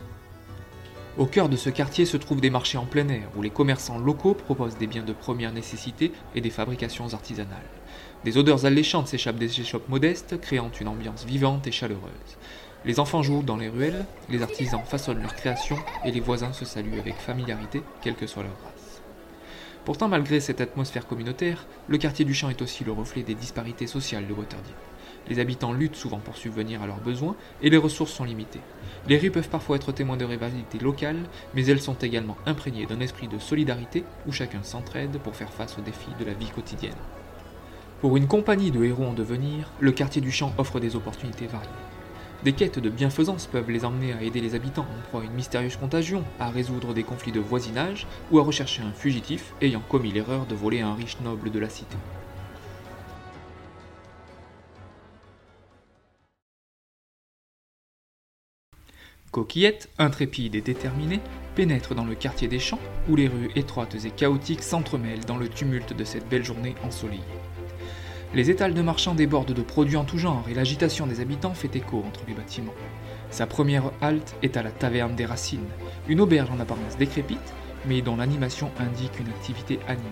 Au 1.18 1.26
cœur 1.26 1.48
de 1.48 1.56
ce 1.56 1.68
quartier 1.68 2.06
se 2.06 2.16
trouvent 2.16 2.40
des 2.40 2.48
marchés 2.48 2.78
en 2.78 2.87
plein 2.87 3.08
air 3.08 3.28
où 3.37 3.42
les 3.42 3.50
commerçants 3.50 3.98
locaux 3.98 4.34
proposent 4.34 4.78
des 4.78 4.87
biens 4.87 5.02
de 5.02 5.12
première 5.12 5.52
nécessité 5.52 6.12
et 6.37 6.40
des 6.40 6.50
fabrications 6.50 7.12
artisanales. 7.12 7.58
Des 8.25 8.38
odeurs 8.38 8.66
alléchantes 8.66 9.08
s'échappent 9.08 9.38
des 9.38 9.60
échoppes 9.60 9.88
modestes, 9.88 10.40
créant 10.40 10.70
une 10.80 10.87
ambiance 10.87 11.25
vivante 11.25 11.66
et 11.66 11.72
chaleureuse. 11.72 12.38
Les 12.84 13.00
enfants 13.00 13.25
jouent 13.25 13.42
dans 13.42 13.56
les 13.56 13.68
ruelles, 13.68 14.06
les 14.28 14.42
artisans 14.42 14.82
façonnent 14.87 15.20
leurs 15.20 15.34
créations 15.34 15.78
et 16.04 16.12
les 16.12 16.20
voisins 16.20 16.52
se 16.52 16.64
saluent 16.64 17.00
avec 17.00 17.16
familiarité, 17.16 17.82
quelle 18.00 18.14
que 18.14 18.28
soit 18.28 18.44
leur 18.44 18.52
race. 18.52 18.77
Pourtant, 19.88 20.09
malgré 20.09 20.38
cette 20.38 20.61
atmosphère 20.61 21.07
communautaire, 21.07 21.64
le 21.88 21.97
quartier 21.97 22.26
du 22.26 22.35
Champ 22.35 22.50
est 22.50 22.61
aussi 22.61 22.85
le 22.85 22.92
reflet 22.92 23.23
des 23.23 23.35
disparités 23.35 23.87
sociales 23.87 24.26
de 24.26 24.35
Waterdeep. 24.35 24.76
Les 25.30 25.38
habitants 25.38 25.73
luttent 25.73 25.97
souvent 25.97 26.18
pour 26.18 26.37
subvenir 26.37 26.83
à 26.83 26.87
leurs 26.87 27.00
besoins 27.00 27.37
et 27.62 27.71
les 27.71 27.78
ressources 27.78 28.12
sont 28.12 28.25
limitées. 28.25 28.61
Les 29.07 29.16
rues 29.16 29.30
peuvent 29.30 29.49
parfois 29.49 29.76
être 29.76 29.92
témoins 29.92 30.18
de 30.18 30.26
rivalités 30.26 30.78
locales, 30.78 31.25
mais 31.54 31.64
elles 31.64 31.80
sont 31.80 31.95
également 31.95 32.37
imprégnées 32.45 32.85
d'un 32.85 33.00
esprit 33.00 33.28
de 33.28 33.38
solidarité 33.38 34.04
où 34.26 34.33
chacun 34.33 34.62
s'entraide 34.62 35.16
pour 35.25 35.35
faire 35.35 35.54
face 35.54 35.78
aux 35.78 35.83
défis 35.83 36.12
de 36.21 36.26
la 36.26 36.35
vie 36.35 36.50
quotidienne. 36.50 36.92
Pour 38.02 38.18
une 38.18 38.28
compagnie 38.28 38.71
de 38.71 38.85
héros 38.85 39.07
en 39.07 39.14
devenir, 39.14 39.73
le 39.80 39.92
quartier 39.92 40.21
du 40.21 40.30
champ 40.30 40.52
offre 40.59 40.80
des 40.80 40.97
opportunités 40.97 41.47
variées. 41.47 41.66
Des 42.45 42.52
quêtes 42.52 42.78
de 42.78 42.88
bienfaisance 42.88 43.47
peuvent 43.47 43.68
les 43.68 43.85
emmener 43.85 44.12
à 44.12 44.23
aider 44.23 44.40
les 44.40 44.54
habitants 44.54 44.87
en 44.97 45.09
proie 45.09 45.23
à 45.23 45.25
une 45.25 45.33
mystérieuse 45.33 45.76
contagion, 45.76 46.23
à 46.38 46.50
résoudre 46.50 46.95
des 46.95 47.02
conflits 47.02 47.33
de 47.33 47.40
voisinage 47.40 48.07
ou 48.30 48.38
à 48.38 48.45
rechercher 48.45 48.83
un 48.83 48.92
fugitif 48.92 49.54
ayant 49.61 49.83
commis 49.88 50.12
l'erreur 50.12 50.47
de 50.47 50.54
voler 50.54 50.80
un 50.80 50.95
riche 50.95 51.18
noble 51.21 51.50
de 51.50 51.59
la 51.59 51.68
cité. 51.68 51.97
Coquillette, 59.33 59.90
intrépide 59.99 60.54
et 60.54 60.61
déterminée, 60.61 61.21
pénètre 61.57 61.97
dans 61.97 62.07
le 62.07 62.14
quartier 62.14 62.47
des 62.47 62.61
champs, 62.61 62.78
où 63.09 63.16
les 63.16 63.28
rues 63.28 63.50
étroites 63.57 63.97
et 64.04 64.11
chaotiques 64.11 64.62
s'entremêlent 64.62 65.25
dans 65.26 65.37
le 65.37 65.49
tumulte 65.49 65.92
de 65.92 66.04
cette 66.04 66.28
belle 66.28 66.45
journée 66.45 66.76
ensoleillée. 66.85 67.21
Les 68.35 68.50
étals 68.50 68.75
de 68.75 68.82
marchands 68.82 69.14
débordent 69.14 69.54
de 69.54 69.62
produits 69.62 69.97
en 69.97 70.04
tout 70.04 70.18
genre 70.18 70.44
et 70.50 70.54
l'agitation 70.54 71.06
des 71.06 71.20
habitants 71.20 71.54
fait 71.54 71.75
écho 71.75 72.02
entre 72.06 72.20
les 72.28 72.35
bâtiments. 72.35 72.75
Sa 73.30 73.47
première 73.47 73.90
halte 74.00 74.37
est 74.42 74.56
à 74.56 74.62
la 74.62 74.70
Taverne 74.70 75.14
des 75.14 75.26
Racines, 75.26 75.68
une 76.08 76.20
auberge 76.20 76.50
en 76.50 76.61
apparence 76.61 76.97
décrépite, 76.99 77.54
mais 77.87 78.02
dont 78.02 78.16
l'animation 78.16 78.70
indique 78.78 79.18
une 79.20 79.28
activité 79.28 79.78
animée. 79.88 80.04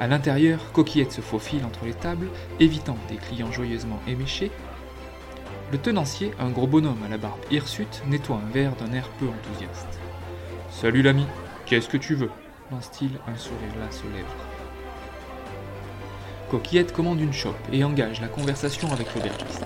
À 0.00 0.06
l'intérieur, 0.06 0.72
Coquillette 0.72 1.12
se 1.12 1.20
faufile 1.20 1.64
entre 1.64 1.84
les 1.84 1.94
tables, 1.94 2.28
évitant 2.60 2.96
des 3.08 3.16
clients 3.16 3.52
joyeusement 3.52 4.00
éméchés 4.06 4.50
le 5.70 5.76
tenancier, 5.76 6.32
un 6.38 6.48
gros 6.48 6.66
bonhomme 6.66 7.02
à 7.04 7.10
la 7.10 7.18
barbe 7.18 7.40
hirsute, 7.50 8.02
nettoie 8.06 8.40
un 8.42 8.50
verre 8.52 8.74
d'un 8.76 8.90
air 8.94 9.06
peu 9.18 9.26
enthousiaste. 9.28 10.00
Salut 10.70 11.02
l'ami, 11.02 11.26
qu'est-ce 11.66 11.90
que 11.90 11.98
tu 11.98 12.14
veux? 12.14 12.30
lance-t-il, 12.70 13.10
un 13.26 13.36
sourire 13.36 13.74
lasse 13.78 14.02
aux 14.02 14.16
lèvres. 14.16 14.57
Coquillette 16.50 16.92
commande 16.92 17.20
une 17.20 17.32
chope 17.32 17.56
et 17.72 17.84
engage 17.84 18.20
la 18.20 18.28
conversation 18.28 18.90
avec 18.92 19.14
l'aubergiste. 19.14 19.64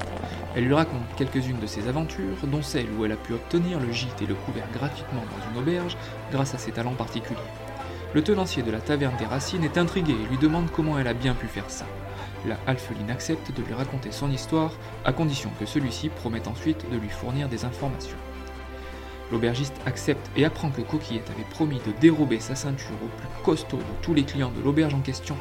Elle 0.57 0.65
lui 0.65 0.75
raconte 0.75 1.15
quelques-unes 1.17 1.61
de 1.61 1.67
ses 1.67 1.89
aventures, 1.89 2.37
dont 2.45 2.63
celle 2.63 2.91
où 2.99 3.05
elle 3.05 3.13
a 3.13 3.17
pu 3.17 3.33
obtenir 3.33 3.81
le 3.81 3.93
gîte 3.93 4.21
et 4.21 4.27
le 4.27 4.35
couvert 4.35 4.69
gratuitement 4.73 5.23
dans 5.23 5.51
une 5.51 5.63
auberge 5.63 5.97
grâce 6.31 6.55
à 6.55 6.59
ses 6.59 6.73
talents 6.73 6.95
particuliers. 6.95 7.39
Le 8.15 8.23
tenancier 8.23 8.63
de 8.63 8.71
la 8.71 8.81
taverne 8.81 9.17
des 9.17 9.27
racines 9.27 9.65
est 9.65 9.79
intrigué 9.79 10.13
et 10.13 10.29
lui 10.29 10.39
demande 10.39 10.71
comment 10.71 10.99
elle 10.99 11.09
a 11.09 11.15
bien 11.15 11.35
pu 11.35 11.47
faire 11.47 11.71
ça 11.71 11.87
la 12.47 12.59
Alpheline 12.67 13.11
accepte 13.11 13.53
de 13.57 13.63
lui 13.63 13.75
raconter 13.75 14.11
son 14.11 14.31
histoire, 14.31 14.73
à 15.05 15.13
condition 15.13 15.51
que 15.59 15.67
celui-ci 15.67 16.09
promette 16.09 16.49
ensuite 16.49 16.91
de 16.91 16.97
lui 16.97 17.09
fournir 17.09 17.49
des 17.49 17.65
informations. 17.65 18.17
L'aubergiste 19.31 19.77
accepte 19.87 20.31
et 20.37 20.45
apprend 20.45 20.71
que 20.71 20.83
Coquillette 20.83 21.31
avait 21.31 21.49
promis 21.51 21.81
de 21.87 21.93
dérober 22.01 22.41
sa 22.41 22.55
ceinture 22.55 22.97
au 23.03 23.07
plus 23.07 23.29
costaud 23.45 23.79
de 23.79 24.03
tous 24.03 24.13
les 24.13 24.25
clients 24.25 24.53
de 24.55 24.63
l'auberge 24.63 24.95
en 24.95 25.01
question. 25.01 25.37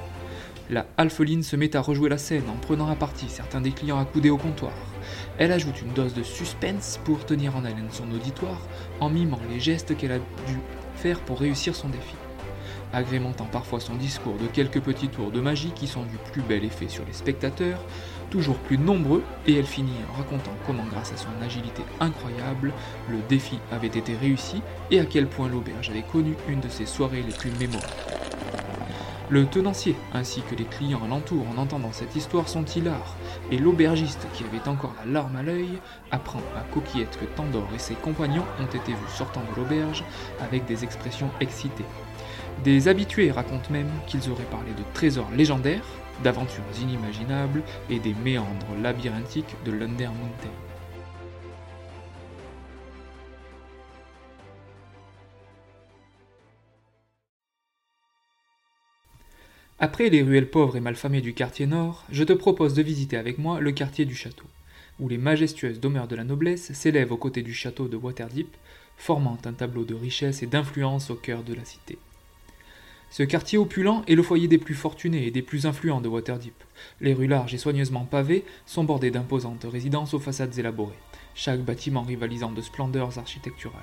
La 0.72 0.86
Alpheline 0.96 1.44
se 1.44 1.58
met 1.58 1.76
à 1.76 1.82
rejouer 1.82 2.08
la 2.08 2.18
scène 2.18 2.50
en 2.50 2.56
prenant 2.56 2.90
à 2.90 2.96
partie 2.96 3.28
certains 3.28 3.60
des 3.60 3.72
clients 3.72 4.00
accoudés 4.00 4.30
au 4.30 4.38
comptoir. 4.38 4.72
Elle 5.38 5.52
ajoute 5.52 5.82
une 5.82 5.92
dose 5.92 6.14
de 6.14 6.24
suspense 6.24 6.98
pour 7.04 7.26
tenir 7.26 7.58
en 7.58 7.66
haleine 7.66 7.90
son 7.92 8.10
auditoire 8.12 8.62
en 9.02 9.10
mimant 9.10 9.42
les 9.50 9.60
gestes 9.60 9.98
qu'elle 9.98 10.14
a 10.14 10.20
dû 10.20 10.58
faire 10.96 11.20
pour 11.20 11.42
réussir 11.42 11.76
son 11.76 11.90
défi 11.90 12.16
agrémentant 12.94 13.46
parfois 13.46 13.80
son 13.80 13.96
discours 13.96 14.36
de 14.38 14.48
quelques 14.48 14.82
petits 14.82 15.08
tours 15.08 15.32
de 15.32 15.40
magie 15.40 15.72
qui 15.72 15.88
sont 15.88 16.04
du 16.04 16.18
plus 16.32 16.42
bel 16.42 16.64
effet 16.64 16.90
sur 16.90 17.06
les 17.06 17.14
spectateurs, 17.14 17.84
toujours 18.30 18.58
plus 18.58 18.78
nombreux, 18.78 19.24
et 19.48 19.58
elle 19.58 19.66
finit 19.66 19.94
en 20.12 20.18
racontant 20.18 20.52
comment 20.66 20.84
grâce 20.92 21.14
à 21.14 21.18
son 21.18 21.30
agilité 21.42 21.84
incroyable, 22.00 22.74
le 23.10 23.20
défi 23.30 23.60
avait 23.72 23.88
été 23.88 24.14
réussi 24.16 24.62
et 24.90 25.00
à 25.00 25.06
quel 25.06 25.28
point 25.28 25.50
l'auberge 25.50 25.90
avait 25.90 26.02
connu 26.02 26.36
une 26.50 26.60
de 26.60 26.70
ses 26.70 26.86
soirées 26.86 27.24
les 27.24 27.34
plus 27.34 27.52
mémorables. 27.60 27.88
Le 29.32 29.46
tenancier 29.46 29.96
ainsi 30.14 30.42
que 30.42 30.56
les 30.56 30.66
clients 30.66 31.06
alentour 31.06 31.46
en 31.48 31.58
entendant 31.58 31.94
cette 31.94 32.18
histoire 32.18 32.50
sont 32.50 32.66
hilars, 32.66 33.16
et 33.50 33.58
l'aubergiste 33.58 34.28
qui 34.34 34.44
avait 34.44 34.68
encore 34.68 34.94
la 35.06 35.10
larme 35.10 35.38
à 35.38 35.42
l'œil 35.42 35.80
apprend 36.12 36.42
à 36.58 36.64
Coquillette 36.74 37.18
que 37.18 37.24
Tandor 37.38 37.70
et 37.74 37.80
ses 37.80 37.94
compagnons 37.94 38.44
ont 38.60 38.66
été 38.66 38.92
vus 38.92 39.16
sortant 39.16 39.40
de 39.40 39.56
l'auberge 39.56 40.04
avec 40.42 40.66
des 40.66 40.84
expressions 40.84 41.30
excitées. 41.40 41.86
Des 42.66 42.90
habitués 42.90 43.32
racontent 43.32 43.72
même 43.72 43.90
qu'ils 44.06 44.30
auraient 44.30 44.44
parlé 44.44 44.72
de 44.72 44.84
trésors 44.94 45.32
légendaires, 45.32 45.86
d'aventures 46.26 46.66
inimaginables 46.82 47.64
et 47.90 48.00
des 48.00 48.14
méandres 48.26 48.76
labyrinthiques 48.84 49.56
de 49.64 49.72
l'Under 49.72 50.10
Mountain. 50.10 50.71
Après 59.84 60.10
les 60.10 60.22
ruelles 60.22 60.52
pauvres 60.52 60.78
et 60.78 60.80
malfamées 60.80 61.22
du 61.22 61.34
quartier 61.34 61.66
nord, 61.66 62.06
je 62.12 62.24
te 62.24 62.34
propose 62.34 62.76
de 62.76 62.84
visiter 62.84 63.18
avec 63.18 63.40
moi 63.40 63.60
le 63.60 63.72
quartier 63.72 64.06
du 64.06 64.14
château, 64.14 64.46
où 65.00 65.10
les 65.10 65.18
majestueuses 65.18 65.80
demeures 65.80 66.08
de 66.08 66.16
la 66.16 66.24
noblesse 66.24 66.72
s'élèvent 66.74 67.12
aux 67.12 67.18
côtés 67.18 67.42
du 67.42 67.56
château 67.56 67.88
de 67.88 67.98
Waterdeep, 67.98 68.56
formant 68.96 69.40
un 69.44 69.54
tableau 69.54 69.84
de 69.84 69.96
richesse 69.96 70.44
et 70.44 70.46
d'influence 70.46 71.10
au 71.10 71.16
cœur 71.16 71.42
de 71.42 71.56
la 71.56 71.66
cité. 71.66 71.98
Ce 73.10 73.24
quartier 73.24 73.58
opulent 73.58 74.04
est 74.08 74.14
le 74.14 74.22
foyer 74.22 74.48
des 74.48 74.60
plus 74.60 74.76
fortunés 74.76 75.26
et 75.26 75.32
des 75.32 75.42
plus 75.42 75.66
influents 75.66 76.00
de 76.00 76.10
Waterdeep. 76.10 76.64
Les 77.00 77.16
rues 77.16 77.26
larges 77.26 77.56
et 77.56 77.58
soigneusement 77.58 78.06
pavées 78.06 78.46
sont 78.68 78.84
bordées 78.84 79.10
d'imposantes 79.10 79.66
résidences 79.68 80.14
aux 80.14 80.20
façades 80.20 80.60
élaborées, 80.60 80.94
chaque 81.34 81.62
bâtiment 81.62 82.04
rivalisant 82.04 82.52
de 82.52 82.62
splendeurs 82.62 83.18
architecturales. 83.18 83.82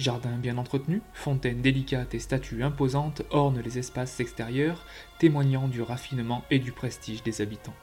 Jardins 0.00 0.38
bien 0.38 0.56
entretenus, 0.56 1.02
fontaines 1.12 1.60
délicates 1.60 2.14
et 2.14 2.18
statues 2.18 2.64
imposantes 2.64 3.22
ornent 3.30 3.60
les 3.60 3.78
espaces 3.78 4.18
extérieurs, 4.18 4.86
témoignant 5.18 5.68
du 5.68 5.82
raffinement 5.82 6.42
et 6.50 6.58
du 6.58 6.72
prestige 6.72 7.22
des 7.22 7.42
habitants. 7.42 7.74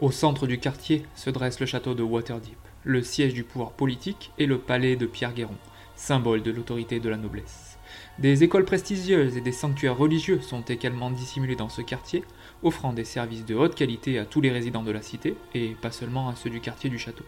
Au 0.00 0.10
centre 0.10 0.46
du 0.46 0.58
quartier 0.58 1.04
se 1.14 1.30
dresse 1.30 1.58
le 1.58 1.66
château 1.66 1.94
de 1.94 2.02
Waterdeep, 2.02 2.58
le 2.84 3.02
siège 3.02 3.34
du 3.34 3.42
pouvoir 3.42 3.72
politique 3.72 4.32
et 4.38 4.46
le 4.46 4.58
palais 4.58 4.96
de 4.96 5.06
Pierre 5.06 5.32
Guéron, 5.32 5.56
symbole 5.96 6.42
de 6.42 6.50
l'autorité 6.50 7.00
de 7.00 7.08
la 7.08 7.16
noblesse. 7.16 7.78
Des 8.18 8.44
écoles 8.44 8.64
prestigieuses 8.66 9.36
et 9.36 9.40
des 9.40 9.52
sanctuaires 9.52 9.96
religieux 9.96 10.40
sont 10.40 10.62
également 10.62 11.10
dissimulés 11.10 11.56
dans 11.56 11.68
ce 11.70 11.82
quartier, 11.82 12.22
offrant 12.62 12.92
des 12.92 13.04
services 13.04 13.46
de 13.46 13.54
haute 13.54 13.74
qualité 13.74 14.18
à 14.18 14.26
tous 14.26 14.42
les 14.42 14.52
résidents 14.52 14.82
de 14.82 14.92
la 14.92 15.02
cité, 15.02 15.36
et 15.54 15.70
pas 15.80 15.90
seulement 15.90 16.28
à 16.28 16.36
ceux 16.36 16.50
du 16.50 16.60
quartier 16.60 16.90
du 16.90 16.98
château. 16.98 17.24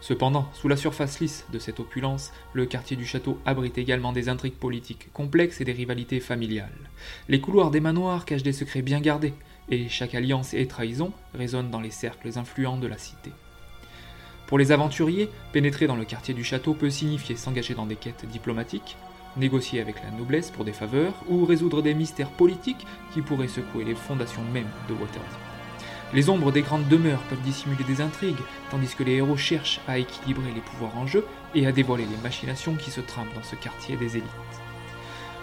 Cependant, 0.00 0.48
sous 0.54 0.68
la 0.68 0.76
surface 0.76 1.20
lisse 1.20 1.44
de 1.52 1.58
cette 1.58 1.78
opulence, 1.78 2.32
le 2.54 2.64
quartier 2.64 2.96
du 2.96 3.04
château 3.04 3.38
abrite 3.44 3.76
également 3.76 4.12
des 4.12 4.28
intrigues 4.28 4.54
politiques 4.54 5.12
complexes 5.12 5.60
et 5.60 5.64
des 5.64 5.72
rivalités 5.72 6.20
familiales. 6.20 6.90
Les 7.28 7.40
couloirs 7.40 7.70
des 7.70 7.80
manoirs 7.80 8.24
cachent 8.24 8.42
des 8.42 8.54
secrets 8.54 8.82
bien 8.82 9.00
gardés, 9.00 9.34
et 9.68 9.88
chaque 9.88 10.14
alliance 10.14 10.54
et 10.54 10.66
trahison 10.66 11.12
résonne 11.34 11.70
dans 11.70 11.80
les 11.80 11.90
cercles 11.90 12.38
influents 12.38 12.78
de 12.78 12.86
la 12.86 12.98
cité. 12.98 13.30
Pour 14.46 14.58
les 14.58 14.72
aventuriers, 14.72 15.28
pénétrer 15.52 15.86
dans 15.86 15.96
le 15.96 16.04
quartier 16.04 16.34
du 16.34 16.44
château 16.44 16.74
peut 16.74 16.90
signifier 16.90 17.36
s'engager 17.36 17.74
dans 17.74 17.86
des 17.86 17.94
quêtes 17.94 18.26
diplomatiques, 18.26 18.96
négocier 19.36 19.80
avec 19.80 20.02
la 20.02 20.10
noblesse 20.10 20.50
pour 20.50 20.64
des 20.64 20.72
faveurs, 20.72 21.14
ou 21.28 21.44
résoudre 21.44 21.82
des 21.82 21.94
mystères 21.94 22.30
politiques 22.30 22.86
qui 23.12 23.22
pourraient 23.22 23.48
secouer 23.48 23.84
les 23.84 23.94
fondations 23.94 24.42
mêmes 24.52 24.70
de 24.88 24.94
Waterdeep. 24.94 25.49
Les 26.12 26.28
ombres 26.28 26.50
des 26.50 26.62
grandes 26.62 26.88
demeures 26.88 27.22
peuvent 27.28 27.40
dissimuler 27.42 27.84
des 27.84 28.00
intrigues, 28.00 28.42
tandis 28.70 28.94
que 28.96 29.04
les 29.04 29.14
héros 29.14 29.36
cherchent 29.36 29.80
à 29.86 29.98
équilibrer 29.98 30.50
les 30.52 30.60
pouvoirs 30.60 30.96
en 30.98 31.06
jeu 31.06 31.24
et 31.54 31.66
à 31.66 31.72
dévoiler 31.72 32.04
les 32.04 32.22
machinations 32.22 32.74
qui 32.74 32.90
se 32.90 33.00
trament 33.00 33.32
dans 33.34 33.44
ce 33.44 33.54
quartier 33.54 33.96
des 33.96 34.16
élites. 34.16 34.26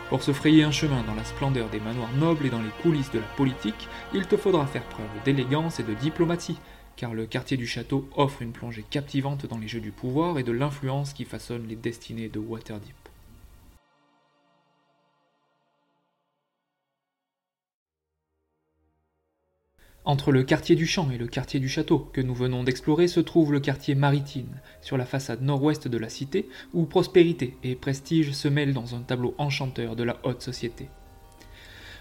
Pour 0.10 0.24
se 0.24 0.34
frayer 0.34 0.64
un 0.64 0.72
chemin 0.72 1.04
dans 1.04 1.16
la 1.16 1.24
splendeur 1.24 1.70
des 1.70 1.80
manoirs 1.80 2.12
nobles 2.14 2.46
et 2.46 2.50
dans 2.50 2.62
les 2.62 2.82
coulisses 2.82 3.12
de 3.12 3.20
la 3.20 3.26
politique, 3.38 3.88
il 4.14 4.26
te 4.26 4.36
faudra 4.36 4.68
faire 4.68 4.84
preuve 4.84 5.06
d'élégance 5.24 5.80
et 5.80 5.84
de 5.84 5.94
diplomatie, 5.94 6.60
car 6.98 7.14
le 7.14 7.26
quartier 7.26 7.56
du 7.56 7.68
château 7.68 8.10
offre 8.18 8.42
une 8.42 8.52
plongée 8.52 8.84
captivante 8.90 9.46
dans 9.46 9.60
les 9.60 9.70
jeux 9.70 9.80
du 9.80 9.92
pouvoir 9.92 10.38
et 10.38 10.44
de 10.44 10.52
l'influence 10.52 11.14
qui 11.14 11.24
façonnent 11.24 11.68
les 11.68 11.76
destinées 11.78 12.28
de 12.28 12.40
Waterdeep. 12.40 12.97
Entre 20.08 20.32
le 20.32 20.44
quartier 20.44 20.78
du 20.78 20.88
Champ 20.88 21.12
et 21.12 21.18
le 21.18 21.28
quartier 21.28 21.60
du 21.60 21.68
Château 21.68 22.00
que 22.14 22.22
nous 22.22 22.34
venons 22.34 22.64
d'explorer 22.64 23.10
se 23.10 23.20
trouve 23.20 23.52
le 23.52 23.60
quartier 23.60 23.94
maritime, 23.94 24.62
sur 24.82 24.96
la 24.96 25.06
façade 25.06 25.42
nord-ouest 25.42 25.90
de 25.90 25.98
la 25.98 26.08
cité, 26.08 26.48
où 26.74 26.86
prospérité 26.86 27.58
et 27.62 27.76
prestige 27.76 28.32
se 28.32 28.48
mêlent 28.48 28.74
dans 28.74 28.96
un 28.96 29.02
tableau 29.02 29.36
enchanteur 29.38 29.98
de 29.98 30.04
la 30.04 30.16
haute 30.24 30.42
société. 30.42 30.88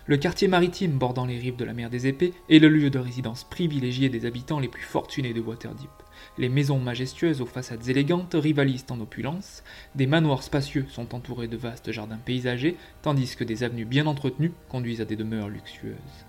Le 0.07 0.17
quartier 0.19 0.47
maritime 0.47 0.99
bordant 0.99 1.27
les 1.27 1.37
rives 1.37 1.57
de 1.57 1.65
la 1.65 1.73
mer 1.73 1.91
des 1.91 2.07
Épées 2.07 2.33
est 2.49 2.61
le 2.61 2.69
lieu 2.69 2.91
de 2.91 3.01
résidence 3.01 3.43
privilégié 3.43 4.09
des 4.09 4.25
habitants 4.25 4.61
les 4.61 4.69
plus 4.69 4.85
fortunés 4.85 5.35
de 5.35 5.41
Waterdeep. 5.41 5.91
Les 6.39 6.49
maisons 6.49 6.79
majestueuses 6.79 7.41
aux 7.41 7.47
façades 7.47 7.89
élégantes 7.89 8.37
rivalisent 8.39 8.87
en 8.91 9.01
opulence, 9.01 9.65
des 9.97 10.07
manoirs 10.07 10.45
spacieux 10.45 10.87
sont 10.91 11.13
entourés 11.13 11.49
de 11.49 11.57
vastes 11.57 11.91
jardins 11.91 12.21
paysagers, 12.25 12.77
tandis 13.03 13.35
que 13.35 13.43
des 13.43 13.65
avenues 13.65 13.85
bien 13.85 14.07
entretenues 14.07 14.53
conduisent 14.69 15.01
à 15.01 15.07
des 15.07 15.17
demeures 15.17 15.49
luxueuses. 15.49 16.26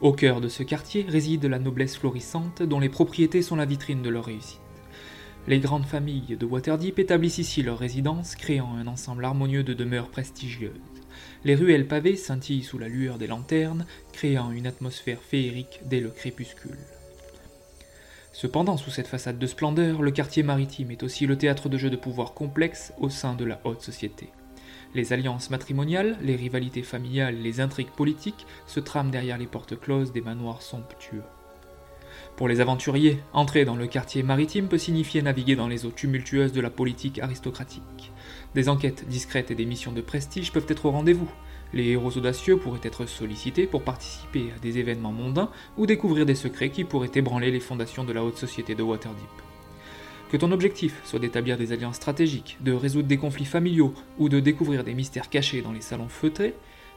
Au 0.00 0.12
cœur 0.12 0.40
de 0.40 0.48
ce 0.48 0.62
quartier 0.62 1.06
réside 1.08 1.44
la 1.46 1.58
noblesse 1.58 1.96
florissante 1.96 2.62
dont 2.62 2.80
les 2.80 2.88
propriétés 2.88 3.42
sont 3.42 3.56
la 3.56 3.64
vitrine 3.64 4.02
de 4.02 4.10
leur 4.10 4.24
réussite. 4.24 4.60
Les 5.46 5.60
grandes 5.60 5.86
familles 5.86 6.36
de 6.36 6.46
Waterdeep 6.46 6.98
établissent 6.98 7.38
ici 7.38 7.62
leur 7.62 7.78
résidence, 7.78 8.34
créant 8.34 8.74
un 8.76 8.86
ensemble 8.86 9.24
harmonieux 9.24 9.62
de 9.62 9.74
demeures 9.74 10.08
prestigieuses. 10.08 10.72
Les 11.44 11.54
ruelles 11.54 11.86
pavées 11.86 12.16
scintillent 12.16 12.62
sous 12.62 12.78
la 12.78 12.88
lueur 12.88 13.18
des 13.18 13.26
lanternes, 13.26 13.86
créant 14.12 14.50
une 14.50 14.66
atmosphère 14.66 15.20
féerique 15.20 15.80
dès 15.84 16.00
le 16.00 16.08
crépuscule. 16.08 16.78
Cependant, 18.32 18.76
sous 18.76 18.90
cette 18.90 19.06
façade 19.06 19.38
de 19.38 19.46
splendeur, 19.46 20.02
le 20.02 20.10
quartier 20.10 20.42
maritime 20.42 20.90
est 20.90 21.02
aussi 21.02 21.26
le 21.26 21.38
théâtre 21.38 21.68
de 21.68 21.78
jeux 21.78 21.90
de 21.90 21.96
pouvoir 21.96 22.34
complexes 22.34 22.92
au 22.98 23.08
sein 23.08 23.34
de 23.34 23.44
la 23.44 23.60
haute 23.64 23.82
société. 23.82 24.30
Les 24.94 25.12
alliances 25.12 25.50
matrimoniales, 25.50 26.16
les 26.22 26.36
rivalités 26.36 26.84
familiales, 26.84 27.36
les 27.42 27.60
intrigues 27.60 27.90
politiques 27.90 28.46
se 28.66 28.78
trament 28.78 29.10
derrière 29.10 29.38
les 29.38 29.46
portes 29.46 29.78
closes 29.78 30.12
des 30.12 30.20
manoirs 30.20 30.62
somptueux. 30.62 31.22
Pour 32.36 32.46
les 32.46 32.60
aventuriers, 32.60 33.20
entrer 33.32 33.64
dans 33.64 33.74
le 33.74 33.88
quartier 33.88 34.22
maritime 34.22 34.68
peut 34.68 34.78
signifier 34.78 35.20
naviguer 35.20 35.56
dans 35.56 35.66
les 35.66 35.84
eaux 35.84 35.90
tumultueuses 35.90 36.52
de 36.52 36.60
la 36.60 36.70
politique 36.70 37.18
aristocratique. 37.18 38.12
Des 38.54 38.68
enquêtes 38.68 39.08
discrètes 39.08 39.50
et 39.50 39.56
des 39.56 39.66
missions 39.66 39.92
de 39.92 40.00
prestige 40.00 40.52
peuvent 40.52 40.66
être 40.68 40.86
au 40.86 40.92
rendez-vous. 40.92 41.30
Les 41.72 41.88
héros 41.88 42.16
audacieux 42.16 42.56
pourraient 42.56 42.80
être 42.84 43.06
sollicités 43.06 43.66
pour 43.66 43.82
participer 43.82 44.52
à 44.56 44.60
des 44.60 44.78
événements 44.78 45.12
mondains 45.12 45.50
ou 45.76 45.86
découvrir 45.86 46.24
des 46.24 46.36
secrets 46.36 46.70
qui 46.70 46.84
pourraient 46.84 47.10
ébranler 47.14 47.50
les 47.50 47.58
fondations 47.58 48.04
de 48.04 48.12
la 48.12 48.22
haute 48.22 48.38
société 48.38 48.76
de 48.76 48.82
Waterdeep. 48.84 49.43
Que 50.30 50.36
ton 50.36 50.52
objectif 50.52 51.00
soit 51.04 51.20
d'établir 51.20 51.56
des 51.56 51.72
alliances 51.72 51.96
stratégiques, 51.96 52.56
de 52.60 52.72
résoudre 52.72 53.08
des 53.08 53.18
conflits 53.18 53.44
familiaux 53.44 53.94
ou 54.18 54.28
de 54.28 54.40
découvrir 54.40 54.82
des 54.82 54.94
mystères 54.94 55.30
cachés 55.30 55.62
dans 55.62 55.72
les 55.72 55.80
salons 55.80 56.08
feutrés, 56.08 56.54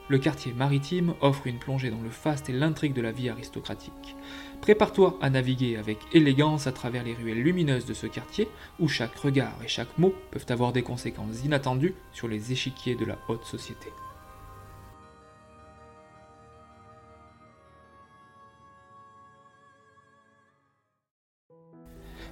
le 0.09 0.17
quartier 0.17 0.53
maritime 0.53 1.13
offre 1.19 1.47
une 1.47 1.59
plongée 1.59 1.91
dans 1.91 2.01
le 2.01 2.09
faste 2.09 2.49
et 2.49 2.53
l'intrigue 2.53 2.93
de 2.93 3.01
la 3.01 3.11
vie 3.11 3.29
aristocratique. 3.29 4.15
Prépare-toi 4.61 5.17
à 5.21 5.29
naviguer 5.29 5.75
avec 5.75 5.99
élégance 6.13 6.65
à 6.65 6.71
travers 6.71 7.03
les 7.03 7.13
ruelles 7.13 7.43
lumineuses 7.43 7.85
de 7.85 7.93
ce 7.93 8.07
quartier, 8.07 8.47
où 8.79 8.87
chaque 8.87 9.15
regard 9.17 9.57
et 9.63 9.67
chaque 9.67 9.97
mot 9.97 10.15
peuvent 10.31 10.45
avoir 10.47 10.71
des 10.71 10.81
conséquences 10.81 11.43
inattendues 11.43 11.93
sur 12.13 12.29
les 12.29 12.53
échiquiers 12.53 12.95
de 12.95 13.05
la 13.05 13.17
haute 13.27 13.43
société. 13.43 13.89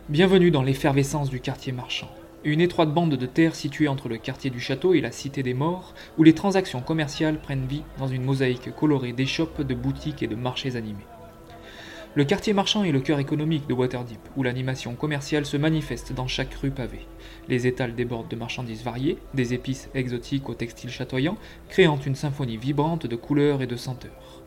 Bienvenue 0.07 0.51
dans 0.51 0.61
l'effervescence 0.61 1.31
du 1.31 1.39
quartier 1.39 1.71
marchand, 1.71 2.11
une 2.43 2.61
étroite 2.61 2.93
bande 2.93 3.15
de 3.15 3.25
terre 3.25 3.55
située 3.55 3.87
entre 3.87 4.07
le 4.07 4.17
quartier 4.17 4.51
du 4.51 4.59
château 4.59 4.93
et 4.93 5.01
la 5.01 5.11
cité 5.11 5.41
des 5.41 5.55
morts, 5.55 5.95
où 6.19 6.23
les 6.23 6.35
transactions 6.35 6.81
commerciales 6.81 7.41
prennent 7.41 7.65
vie 7.65 7.81
dans 7.97 8.05
une 8.05 8.23
mosaïque 8.23 8.69
colorée 8.75 9.13
d'échoppes, 9.13 9.63
de 9.63 9.73
boutiques 9.73 10.21
et 10.21 10.27
de 10.27 10.35
marchés 10.35 10.75
animés. 10.75 11.07
Le 12.13 12.23
quartier 12.23 12.53
marchand 12.53 12.83
est 12.83 12.91
le 12.91 12.99
cœur 12.99 13.17
économique 13.17 13.65
de 13.67 13.73
Waterdeep, 13.73 14.19
où 14.37 14.43
l'animation 14.43 14.93
commerciale 14.93 15.47
se 15.47 15.57
manifeste 15.57 16.13
dans 16.13 16.27
chaque 16.27 16.53
rue 16.53 16.69
pavée. 16.69 17.07
Les 17.49 17.65
étals 17.65 17.95
débordent 17.95 18.29
de 18.29 18.35
marchandises 18.35 18.83
variées, 18.83 19.17
des 19.33 19.55
épices 19.55 19.89
exotiques 19.95 20.49
aux 20.49 20.53
textiles 20.53 20.91
chatoyants, 20.91 21.39
créant 21.67 21.99
une 21.99 22.13
symphonie 22.13 22.57
vibrante 22.57 23.07
de 23.07 23.15
couleurs 23.15 23.63
et 23.63 23.67
de 23.67 23.75
senteurs. 23.75 24.43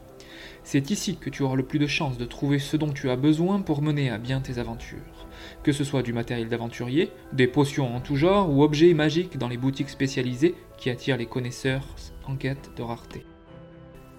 C'est 0.62 0.92
ici 0.92 1.16
que 1.16 1.30
tu 1.30 1.42
auras 1.42 1.56
le 1.56 1.64
plus 1.64 1.80
de 1.80 1.88
chances 1.88 2.16
de 2.16 2.26
trouver 2.26 2.60
ce 2.60 2.76
dont 2.76 2.92
tu 2.92 3.10
as 3.10 3.16
besoin 3.16 3.60
pour 3.60 3.82
mener 3.82 4.08
à 4.08 4.18
bien 4.18 4.40
tes 4.40 4.60
aventures 4.60 5.27
que 5.62 5.72
ce 5.72 5.84
soit 5.84 6.02
du 6.02 6.12
matériel 6.12 6.48
d'aventurier, 6.48 7.10
des 7.32 7.46
potions 7.46 7.94
en 7.94 8.00
tout 8.00 8.16
genre 8.16 8.50
ou 8.50 8.62
objets 8.62 8.94
magiques 8.94 9.38
dans 9.38 9.48
les 9.48 9.56
boutiques 9.56 9.90
spécialisées 9.90 10.54
qui 10.76 10.90
attirent 10.90 11.16
les 11.16 11.26
connaisseurs 11.26 11.84
en 12.26 12.36
quête 12.36 12.70
de 12.76 12.82
rareté. 12.82 13.24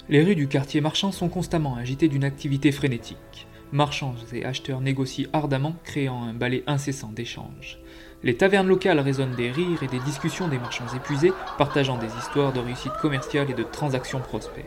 Les 0.10 0.24
rues 0.24 0.36
du 0.36 0.48
quartier 0.48 0.82
marchand 0.82 1.12
sont 1.12 1.30
constamment 1.30 1.76
agitées 1.76 2.08
d'une 2.08 2.24
activité 2.24 2.72
frénétique. 2.72 3.48
Marchands 3.72 4.16
et 4.34 4.44
acheteurs 4.44 4.82
négocient 4.82 5.30
ardemment, 5.32 5.76
créant 5.84 6.24
un 6.24 6.34
balai 6.34 6.64
incessant 6.66 7.12
d'échanges. 7.12 7.80
Les 8.24 8.36
tavernes 8.36 8.68
locales 8.68 9.00
résonnent 9.00 9.36
des 9.36 9.52
rires 9.52 9.84
et 9.84 9.88
des 9.88 10.00
discussions 10.00 10.48
des 10.48 10.58
marchands 10.58 10.92
épuisés, 10.96 11.32
partageant 11.60 12.00
des 12.00 12.14
histoires 12.18 12.52
de 12.52 12.60
réussite 12.60 12.94
commerciale 13.02 13.52
et 13.52 13.54
de 13.54 13.64
transactions 13.64 14.20
prospères. 14.20 14.66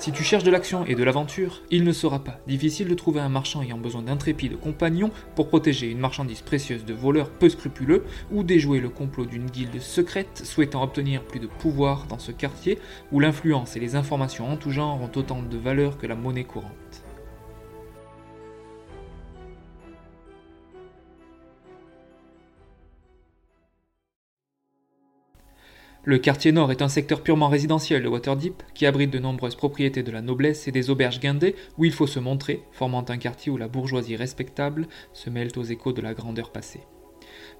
Si 0.00 0.12
tu 0.12 0.24
cherches 0.24 0.44
de 0.44 0.50
l'action 0.50 0.86
et 0.86 0.94
de 0.94 1.04
l'aventure, 1.04 1.60
il 1.70 1.84
ne 1.84 1.92
sera 1.92 2.24
pas 2.24 2.38
difficile 2.46 2.88
de 2.88 2.94
trouver 2.94 3.20
un 3.20 3.28
marchand 3.28 3.60
ayant 3.60 3.76
besoin 3.76 4.00
d'intrépides 4.00 4.58
compagnons 4.58 5.10
pour 5.34 5.48
protéger 5.48 5.90
une 5.90 5.98
marchandise 5.98 6.40
précieuse 6.40 6.86
de 6.86 6.94
voleurs 6.94 7.28
peu 7.28 7.50
scrupuleux 7.50 8.04
ou 8.32 8.42
déjouer 8.42 8.80
le 8.80 8.88
complot 8.88 9.26
d'une 9.26 9.50
guilde 9.50 9.78
secrète 9.78 10.40
souhaitant 10.42 10.82
obtenir 10.82 11.22
plus 11.22 11.38
de 11.38 11.46
pouvoir 11.46 12.06
dans 12.06 12.18
ce 12.18 12.32
quartier 12.32 12.78
où 13.12 13.20
l'influence 13.20 13.76
et 13.76 13.80
les 13.80 13.94
informations 13.94 14.50
en 14.50 14.56
tout 14.56 14.70
genre 14.70 15.02
ont 15.02 15.18
autant 15.18 15.42
de 15.42 15.58
valeur 15.58 15.98
que 15.98 16.06
la 16.06 16.14
monnaie 16.14 16.44
courante. 16.44 16.72
Le 26.02 26.16
quartier 26.16 26.50
nord 26.50 26.72
est 26.72 26.80
un 26.80 26.88
secteur 26.88 27.22
purement 27.22 27.48
résidentiel 27.48 28.02
de 28.02 28.08
Waterdeep 28.08 28.62
qui 28.72 28.86
abrite 28.86 29.10
de 29.10 29.18
nombreuses 29.18 29.54
propriétés 29.54 30.02
de 30.02 30.10
la 30.10 30.22
noblesse 30.22 30.66
et 30.66 30.72
des 30.72 30.88
auberges 30.88 31.20
guindées 31.20 31.54
où 31.76 31.84
il 31.84 31.92
faut 31.92 32.06
se 32.06 32.18
montrer, 32.18 32.62
formant 32.72 33.04
un 33.06 33.18
quartier 33.18 33.52
où 33.52 33.58
la 33.58 33.68
bourgeoisie 33.68 34.16
respectable 34.16 34.88
se 35.12 35.28
mêle 35.28 35.50
aux 35.56 35.62
échos 35.62 35.92
de 35.92 36.00
la 36.00 36.14
grandeur 36.14 36.52
passée. 36.52 36.80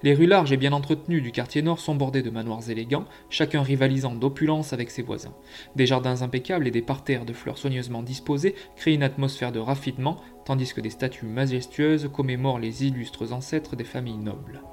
Les 0.01 0.15
rues 0.15 0.25
larges 0.25 0.51
et 0.51 0.57
bien 0.57 0.73
entretenues 0.73 1.21
du 1.21 1.31
quartier 1.31 1.61
nord 1.61 1.79
sont 1.79 1.93
bordées 1.93 2.23
de 2.23 2.31
manoirs 2.31 2.67
élégants, 2.67 3.05
chacun 3.29 3.61
rivalisant 3.61 4.15
d'opulence 4.15 4.73
avec 4.73 4.89
ses 4.89 5.03
voisins. 5.03 5.35
Des 5.75 5.85
jardins 5.85 6.23
impeccables 6.23 6.67
et 6.67 6.71
des 6.71 6.81
parterres 6.81 7.25
de 7.25 7.33
fleurs 7.33 7.59
soigneusement 7.59 8.01
disposés 8.01 8.55
créent 8.75 8.95
une 8.95 9.03
atmosphère 9.03 9.51
de 9.51 9.59
raffinement, 9.59 10.17
tandis 10.45 10.73
que 10.73 10.81
des 10.81 10.89
statues 10.89 11.27
majestueuses 11.27 12.09
commémorent 12.11 12.59
les 12.59 12.87
illustres 12.87 13.33
ancêtres 13.33 13.75
des 13.75 13.83
familles 13.83 14.17
nobles. 14.17 14.63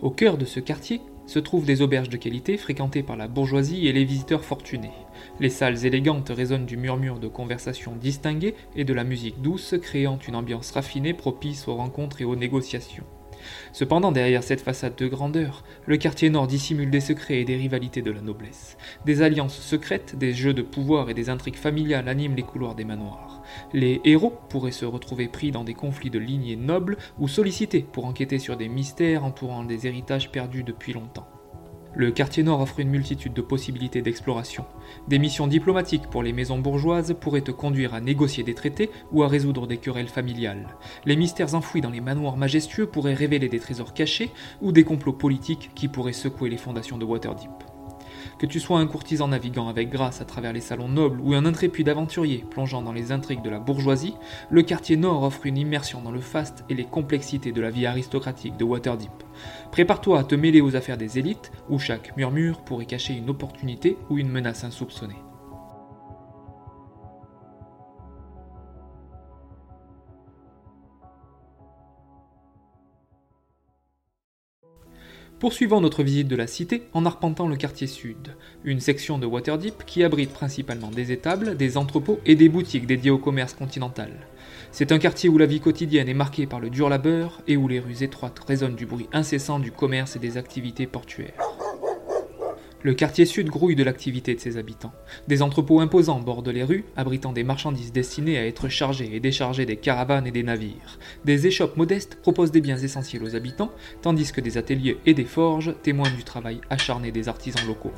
Au 0.00 0.10
cœur 0.10 0.38
de 0.38 0.44
ce 0.44 0.60
quartier, 0.60 1.00
se 1.26 1.38
trouvent 1.38 1.66
des 1.66 1.82
auberges 1.82 2.08
de 2.08 2.16
qualité 2.16 2.56
fréquentées 2.56 3.02
par 3.02 3.16
la 3.16 3.28
bourgeoisie 3.28 3.86
et 3.86 3.92
les 3.92 4.04
visiteurs 4.04 4.44
fortunés. 4.44 4.92
Les 5.40 5.50
salles 5.50 5.84
élégantes 5.84 6.30
résonnent 6.34 6.66
du 6.66 6.76
murmure 6.76 7.18
de 7.18 7.28
conversations 7.28 7.96
distinguées 7.96 8.54
et 8.74 8.84
de 8.84 8.94
la 8.94 9.04
musique 9.04 9.42
douce, 9.42 9.74
créant 9.82 10.18
une 10.26 10.36
ambiance 10.36 10.70
raffinée 10.70 11.14
propice 11.14 11.68
aux 11.68 11.74
rencontres 11.74 12.20
et 12.20 12.24
aux 12.24 12.36
négociations. 12.36 13.04
Cependant, 13.72 14.12
derrière 14.12 14.42
cette 14.42 14.60
façade 14.60 14.96
de 14.96 15.06
grandeur, 15.06 15.64
le 15.86 15.96
quartier 15.96 16.30
nord 16.30 16.46
dissimule 16.46 16.90
des 16.90 17.00
secrets 17.00 17.40
et 17.40 17.44
des 17.44 17.56
rivalités 17.56 18.02
de 18.02 18.10
la 18.10 18.20
noblesse. 18.20 18.76
Des 19.04 19.22
alliances 19.22 19.60
secrètes, 19.60 20.16
des 20.16 20.32
jeux 20.32 20.54
de 20.54 20.62
pouvoir 20.62 21.10
et 21.10 21.14
des 21.14 21.30
intrigues 21.30 21.56
familiales 21.56 22.08
animent 22.08 22.36
les 22.36 22.42
couloirs 22.42 22.74
des 22.74 22.84
manoirs. 22.84 23.35
Les 23.72 24.00
héros 24.04 24.34
pourraient 24.48 24.70
se 24.70 24.84
retrouver 24.84 25.28
pris 25.28 25.50
dans 25.50 25.64
des 25.64 25.74
conflits 25.74 26.10
de 26.10 26.18
lignées 26.18 26.56
nobles 26.56 26.96
ou 27.18 27.28
sollicités 27.28 27.86
pour 27.92 28.06
enquêter 28.06 28.38
sur 28.38 28.56
des 28.56 28.68
mystères 28.68 29.24
entourant 29.24 29.64
des 29.64 29.86
héritages 29.86 30.30
perdus 30.30 30.62
depuis 30.62 30.92
longtemps. 30.92 31.26
Le 31.98 32.10
quartier 32.10 32.42
nord 32.42 32.60
offre 32.60 32.80
une 32.80 32.90
multitude 32.90 33.32
de 33.32 33.40
possibilités 33.40 34.02
d'exploration. 34.02 34.66
Des 35.08 35.18
missions 35.18 35.46
diplomatiques 35.46 36.10
pour 36.10 36.22
les 36.22 36.34
maisons 36.34 36.58
bourgeoises 36.58 37.16
pourraient 37.18 37.40
te 37.40 37.50
conduire 37.50 37.94
à 37.94 38.02
négocier 38.02 38.44
des 38.44 38.52
traités 38.52 38.90
ou 39.12 39.22
à 39.22 39.28
résoudre 39.28 39.66
des 39.66 39.78
querelles 39.78 40.08
familiales. 40.08 40.76
Les 41.06 41.16
mystères 41.16 41.54
enfouis 41.54 41.80
dans 41.80 41.88
les 41.88 42.02
manoirs 42.02 42.36
majestueux 42.36 42.86
pourraient 42.86 43.14
révéler 43.14 43.48
des 43.48 43.60
trésors 43.60 43.94
cachés 43.94 44.30
ou 44.60 44.72
des 44.72 44.84
complots 44.84 45.14
politiques 45.14 45.70
qui 45.74 45.88
pourraient 45.88 46.12
secouer 46.12 46.50
les 46.50 46.58
fondations 46.58 46.98
de 46.98 47.06
Waterdeep. 47.06 47.75
Que 48.38 48.44
tu 48.44 48.60
sois 48.60 48.78
un 48.78 48.86
courtisan 48.86 49.28
naviguant 49.28 49.68
avec 49.68 49.88
grâce 49.88 50.20
à 50.20 50.26
travers 50.26 50.52
les 50.52 50.60
salons 50.60 50.88
nobles 50.88 51.20
ou 51.22 51.32
un 51.32 51.46
intrépide 51.46 51.88
aventurier 51.88 52.44
plongeant 52.50 52.82
dans 52.82 52.92
les 52.92 53.10
intrigues 53.10 53.42
de 53.42 53.48
la 53.48 53.58
bourgeoisie, 53.58 54.14
le 54.50 54.62
quartier 54.62 54.98
nord 54.98 55.22
offre 55.22 55.46
une 55.46 55.56
immersion 55.56 56.02
dans 56.02 56.10
le 56.10 56.20
faste 56.20 56.62
et 56.68 56.74
les 56.74 56.84
complexités 56.84 57.52
de 57.52 57.60
la 57.62 57.70
vie 57.70 57.86
aristocratique 57.86 58.58
de 58.58 58.64
Waterdeep. 58.64 59.10
Prépare-toi 59.72 60.18
à 60.18 60.24
te 60.24 60.34
mêler 60.34 60.60
aux 60.60 60.76
affaires 60.76 60.98
des 60.98 61.18
élites, 61.18 61.50
où 61.70 61.78
chaque 61.78 62.14
murmure 62.18 62.60
pourrait 62.60 62.84
cacher 62.84 63.14
une 63.14 63.30
opportunité 63.30 63.96
ou 64.10 64.18
une 64.18 64.30
menace 64.30 64.64
insoupçonnée. 64.64 65.25
Poursuivons 75.38 75.82
notre 75.82 76.02
visite 76.02 76.28
de 76.28 76.36
la 76.36 76.46
cité 76.46 76.84
en 76.94 77.04
arpentant 77.04 77.46
le 77.46 77.56
quartier 77.56 77.86
sud, 77.86 78.34
une 78.64 78.80
section 78.80 79.18
de 79.18 79.26
Waterdeep 79.26 79.84
qui 79.84 80.02
abrite 80.02 80.32
principalement 80.32 80.90
des 80.90 81.12
étables, 81.12 81.58
des 81.58 81.76
entrepôts 81.76 82.20
et 82.24 82.36
des 82.36 82.48
boutiques 82.48 82.86
dédiées 82.86 83.10
au 83.10 83.18
commerce 83.18 83.52
continental. 83.52 84.12
C'est 84.72 84.92
un 84.92 84.98
quartier 84.98 85.28
où 85.28 85.36
la 85.36 85.44
vie 85.44 85.60
quotidienne 85.60 86.08
est 86.08 86.14
marquée 86.14 86.46
par 86.46 86.58
le 86.58 86.70
dur 86.70 86.88
labeur 86.88 87.42
et 87.46 87.58
où 87.58 87.68
les 87.68 87.80
rues 87.80 88.02
étroites 88.02 88.40
résonnent 88.48 88.76
du 88.76 88.86
bruit 88.86 89.10
incessant 89.12 89.58
du 89.58 89.72
commerce 89.72 90.16
et 90.16 90.20
des 90.20 90.38
activités 90.38 90.86
portuaires. 90.86 91.34
Le 92.82 92.94
quartier 92.94 93.24
sud 93.24 93.48
grouille 93.48 93.74
de 93.74 93.82
l'activité 93.82 94.34
de 94.34 94.40
ses 94.40 94.58
habitants. 94.58 94.92
Des 95.28 95.42
entrepôts 95.42 95.80
imposants 95.80 96.20
bordent 96.20 96.48
les 96.48 96.62
rues, 96.62 96.84
abritant 96.96 97.32
des 97.32 97.42
marchandises 97.42 97.92
destinées 97.92 98.38
à 98.38 98.46
être 98.46 98.68
chargées 98.68 99.10
et 99.12 99.20
déchargées 99.20 99.66
des 99.66 99.76
caravanes 99.76 100.26
et 100.26 100.30
des 100.30 100.42
navires. 100.42 100.98
Des 101.24 101.46
échoppes 101.46 101.76
modestes 101.76 102.18
proposent 102.20 102.52
des 102.52 102.60
biens 102.60 102.78
essentiels 102.78 103.24
aux 103.24 103.34
habitants, 103.34 103.72
tandis 104.02 104.30
que 104.30 104.40
des 104.40 104.58
ateliers 104.58 104.98
et 105.06 105.14
des 105.14 105.24
forges 105.24 105.74
témoignent 105.82 106.16
du 106.16 106.24
travail 106.24 106.60
acharné 106.70 107.10
des 107.10 107.28
artisans 107.28 107.66
locaux. 107.66 107.92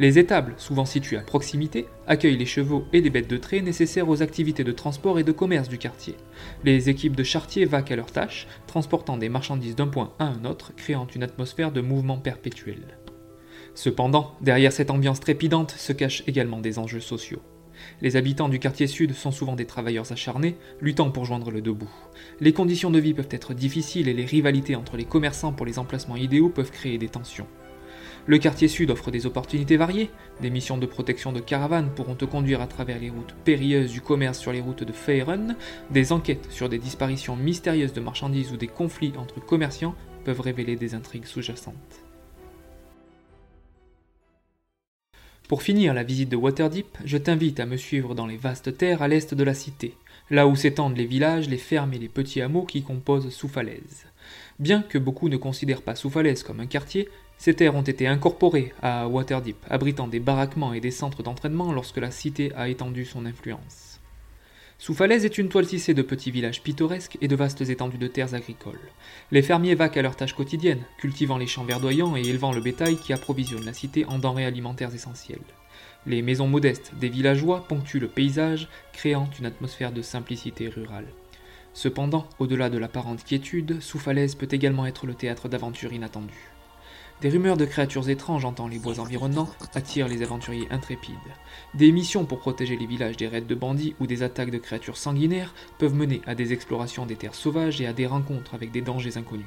Les 0.00 0.20
étables, 0.20 0.54
souvent 0.58 0.84
situées 0.84 1.16
à 1.16 1.22
proximité, 1.22 1.86
accueillent 2.06 2.36
les 2.36 2.46
chevaux 2.46 2.84
et 2.92 3.00
les 3.00 3.10
bêtes 3.10 3.28
de 3.28 3.36
trait 3.36 3.62
nécessaires 3.62 4.08
aux 4.08 4.22
activités 4.22 4.62
de 4.62 4.70
transport 4.70 5.18
et 5.18 5.24
de 5.24 5.32
commerce 5.32 5.68
du 5.68 5.76
quartier. 5.76 6.14
Les 6.62 6.88
équipes 6.88 7.16
de 7.16 7.24
chartiers 7.24 7.64
vaquent 7.64 7.90
à 7.90 7.96
leurs 7.96 8.12
tâches, 8.12 8.46
transportant 8.68 9.16
des 9.16 9.28
marchandises 9.28 9.74
d'un 9.74 9.88
point 9.88 10.12
à 10.20 10.26
un 10.26 10.44
autre, 10.44 10.72
créant 10.76 11.08
une 11.16 11.24
atmosphère 11.24 11.72
de 11.72 11.80
mouvement 11.80 12.18
perpétuel. 12.18 12.97
Cependant, 13.78 14.34
derrière 14.40 14.72
cette 14.72 14.90
ambiance 14.90 15.20
trépidante 15.20 15.70
se 15.70 15.92
cachent 15.92 16.24
également 16.26 16.58
des 16.58 16.80
enjeux 16.80 16.98
sociaux. 16.98 17.40
Les 18.02 18.16
habitants 18.16 18.48
du 18.48 18.58
quartier 18.58 18.88
sud 18.88 19.14
sont 19.14 19.30
souvent 19.30 19.54
des 19.54 19.66
travailleurs 19.66 20.10
acharnés, 20.10 20.56
luttant 20.80 21.12
pour 21.12 21.26
joindre 21.26 21.52
le 21.52 21.60
debout. 21.60 21.88
Les 22.40 22.52
conditions 22.52 22.90
de 22.90 22.98
vie 22.98 23.14
peuvent 23.14 23.28
être 23.30 23.54
difficiles 23.54 24.08
et 24.08 24.14
les 24.14 24.24
rivalités 24.24 24.74
entre 24.74 24.96
les 24.96 25.04
commerçants 25.04 25.52
pour 25.52 25.64
les 25.64 25.78
emplacements 25.78 26.16
idéaux 26.16 26.48
peuvent 26.48 26.72
créer 26.72 26.98
des 26.98 27.08
tensions. 27.08 27.46
Le 28.26 28.38
quartier 28.38 28.66
sud 28.66 28.90
offre 28.90 29.12
des 29.12 29.26
opportunités 29.26 29.76
variées. 29.76 30.10
Des 30.40 30.50
missions 30.50 30.76
de 30.76 30.84
protection 30.84 31.32
de 31.32 31.38
caravanes 31.38 31.92
pourront 31.94 32.16
te 32.16 32.24
conduire 32.24 32.60
à 32.60 32.66
travers 32.66 32.98
les 32.98 33.10
routes 33.10 33.36
périlleuses 33.44 33.92
du 33.92 34.00
commerce 34.00 34.40
sur 34.40 34.52
les 34.52 34.60
routes 34.60 34.82
de 34.82 34.92
Faerun. 34.92 35.54
Des 35.92 36.10
enquêtes 36.10 36.50
sur 36.50 36.68
des 36.68 36.78
disparitions 36.78 37.36
mystérieuses 37.36 37.92
de 37.92 38.00
marchandises 38.00 38.50
ou 38.50 38.56
des 38.56 38.66
conflits 38.66 39.12
entre 39.16 39.38
commerçants 39.38 39.94
peuvent 40.24 40.40
révéler 40.40 40.74
des 40.74 40.96
intrigues 40.96 41.26
sous-jacentes. 41.26 42.07
Pour 45.48 45.62
finir 45.62 45.94
la 45.94 46.02
visite 46.02 46.28
de 46.28 46.36
Waterdeep, 46.36 46.98
je 47.06 47.16
t'invite 47.16 47.58
à 47.58 47.64
me 47.64 47.78
suivre 47.78 48.14
dans 48.14 48.26
les 48.26 48.36
vastes 48.36 48.76
terres 48.76 49.00
à 49.00 49.08
l'est 49.08 49.32
de 49.32 49.42
la 49.42 49.54
cité, 49.54 49.94
là 50.28 50.46
où 50.46 50.54
s'étendent 50.54 50.98
les 50.98 51.06
villages, 51.06 51.48
les 51.48 51.56
fermes 51.56 51.94
et 51.94 51.98
les 51.98 52.10
petits 52.10 52.42
hameaux 52.42 52.66
qui 52.66 52.82
composent 52.82 53.30
Soufalaise. 53.30 54.04
Bien 54.58 54.82
que 54.82 54.98
beaucoup 54.98 55.30
ne 55.30 55.38
considèrent 55.38 55.80
pas 55.80 55.94
Soufalaise 55.94 56.42
comme 56.42 56.60
un 56.60 56.66
quartier, 56.66 57.08
ces 57.38 57.54
terres 57.54 57.76
ont 57.76 57.82
été 57.82 58.06
incorporées 58.06 58.74
à 58.82 59.08
Waterdeep, 59.08 59.56
abritant 59.70 60.06
des 60.06 60.20
baraquements 60.20 60.74
et 60.74 60.80
des 60.80 60.90
centres 60.90 61.22
d'entraînement 61.22 61.72
lorsque 61.72 61.96
la 61.96 62.10
cité 62.10 62.52
a 62.54 62.68
étendu 62.68 63.06
son 63.06 63.24
influence. 63.24 63.87
Soufalaise 64.80 65.24
est 65.24 65.38
une 65.38 65.48
toile 65.48 65.66
tissée 65.66 65.92
de 65.92 66.02
petits 66.02 66.30
villages 66.30 66.62
pittoresques 66.62 67.18
et 67.20 67.26
de 67.26 67.34
vastes 67.34 67.62
étendues 67.62 67.98
de 67.98 68.06
terres 68.06 68.34
agricoles. 68.34 68.78
Les 69.32 69.42
fermiers 69.42 69.74
vaquent 69.74 69.96
à 69.96 70.02
leurs 70.02 70.14
tâches 70.14 70.34
quotidiennes, 70.34 70.84
cultivant 70.98 71.36
les 71.36 71.48
champs 71.48 71.64
verdoyants 71.64 72.16
et 72.16 72.20
élevant 72.20 72.52
le 72.52 72.60
bétail 72.60 72.96
qui 72.96 73.12
approvisionne 73.12 73.64
la 73.64 73.72
cité 73.72 74.04
en 74.04 74.20
denrées 74.20 74.46
alimentaires 74.46 74.94
essentielles. 74.94 75.40
Les 76.06 76.22
maisons 76.22 76.46
modestes 76.46 76.92
des 76.94 77.08
villageois 77.08 77.66
ponctuent 77.66 77.98
le 77.98 78.06
paysage, 78.06 78.68
créant 78.92 79.28
une 79.40 79.46
atmosphère 79.46 79.90
de 79.90 80.00
simplicité 80.00 80.68
rurale. 80.68 81.08
Cependant, 81.72 82.28
au-delà 82.38 82.70
de 82.70 82.78
l'apparente 82.78 83.24
quiétude, 83.24 83.80
Soufalaise 83.80 84.36
peut 84.36 84.48
également 84.48 84.86
être 84.86 85.06
le 85.06 85.14
théâtre 85.14 85.48
d'aventures 85.48 85.92
inattendues. 85.92 86.52
Des 87.20 87.30
rumeurs 87.30 87.56
de 87.56 87.64
créatures 87.64 88.08
étranges 88.10 88.44
hantant 88.44 88.68
les 88.68 88.78
bois 88.78 89.00
environnants 89.00 89.48
attirent 89.74 90.06
les 90.06 90.22
aventuriers 90.22 90.68
intrépides. 90.70 91.16
Des 91.74 91.90
missions 91.90 92.24
pour 92.24 92.38
protéger 92.38 92.76
les 92.76 92.86
villages 92.86 93.16
des 93.16 93.26
raids 93.26 93.40
de 93.40 93.54
bandits 93.56 93.96
ou 93.98 94.06
des 94.06 94.22
attaques 94.22 94.52
de 94.52 94.58
créatures 94.58 94.96
sanguinaires 94.96 95.52
peuvent 95.78 95.96
mener 95.96 96.20
à 96.26 96.36
des 96.36 96.52
explorations 96.52 97.06
des 97.06 97.16
terres 97.16 97.34
sauvages 97.34 97.80
et 97.80 97.88
à 97.88 97.92
des 97.92 98.06
rencontres 98.06 98.54
avec 98.54 98.70
des 98.70 98.82
dangers 98.82 99.16
inconnus. 99.16 99.46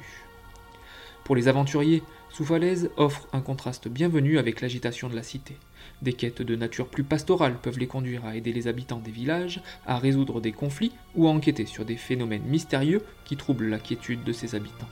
Pour 1.24 1.34
les 1.34 1.48
aventuriers, 1.48 2.02
Soufalaise 2.28 2.90
offre 2.98 3.26
un 3.32 3.40
contraste 3.40 3.88
bienvenu 3.88 4.36
avec 4.38 4.60
l'agitation 4.60 5.08
de 5.08 5.16
la 5.16 5.22
cité. 5.22 5.56
Des 6.02 6.12
quêtes 6.12 6.42
de 6.42 6.56
nature 6.56 6.88
plus 6.88 7.04
pastorale 7.04 7.56
peuvent 7.62 7.78
les 7.78 7.86
conduire 7.86 8.26
à 8.26 8.36
aider 8.36 8.52
les 8.52 8.68
habitants 8.68 8.98
des 8.98 9.10
villages, 9.10 9.62
à 9.86 9.96
résoudre 9.96 10.42
des 10.42 10.52
conflits 10.52 10.92
ou 11.14 11.26
à 11.26 11.30
enquêter 11.30 11.64
sur 11.64 11.86
des 11.86 11.96
phénomènes 11.96 12.44
mystérieux 12.44 13.02
qui 13.24 13.38
troublent 13.38 13.70
la 13.70 13.78
quiétude 13.78 14.24
de 14.24 14.32
ses 14.32 14.54
habitants. 14.54 14.88